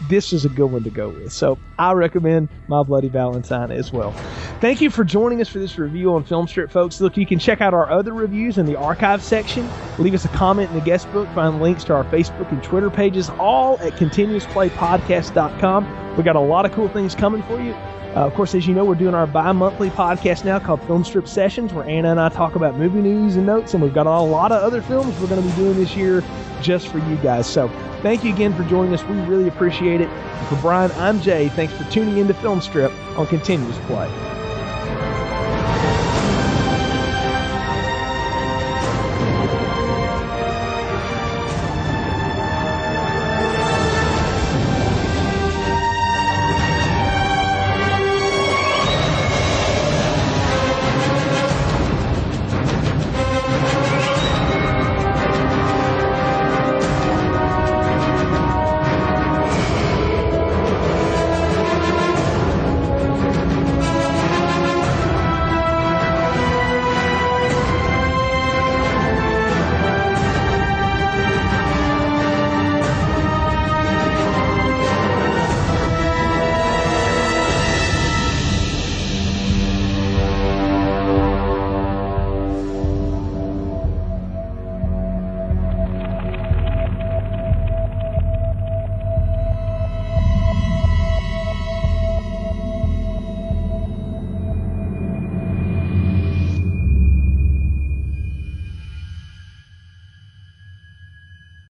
[0.09, 1.31] this is a good one to go with.
[1.31, 4.13] So I recommend My Bloody Valentine as well.
[4.61, 6.99] Thank you for joining us for this review on Film Strip, folks.
[6.99, 9.69] Look, you can check out our other reviews in the archive section.
[9.99, 11.29] Leave us a comment in the guest book.
[11.35, 16.17] Find links to our Facebook and Twitter pages, all at continuousplaypodcast.com.
[16.17, 17.75] We got a lot of cool things coming for you.
[18.15, 21.27] Uh, of course, as you know, we're doing our bi-monthly podcast now called Film Strip
[21.27, 24.19] Sessions, where Anna and I talk about movie news and notes, and we've got a
[24.21, 26.23] lot of other films we're going to be doing this year
[26.61, 27.47] just for you guys.
[27.47, 27.69] So
[28.03, 29.03] thank you again for joining us.
[29.03, 30.09] We really appreciate it.
[30.09, 31.49] And for Brian, I'm Jay.
[31.49, 34.32] Thanks for tuning in to Film Strip on Continuous Play.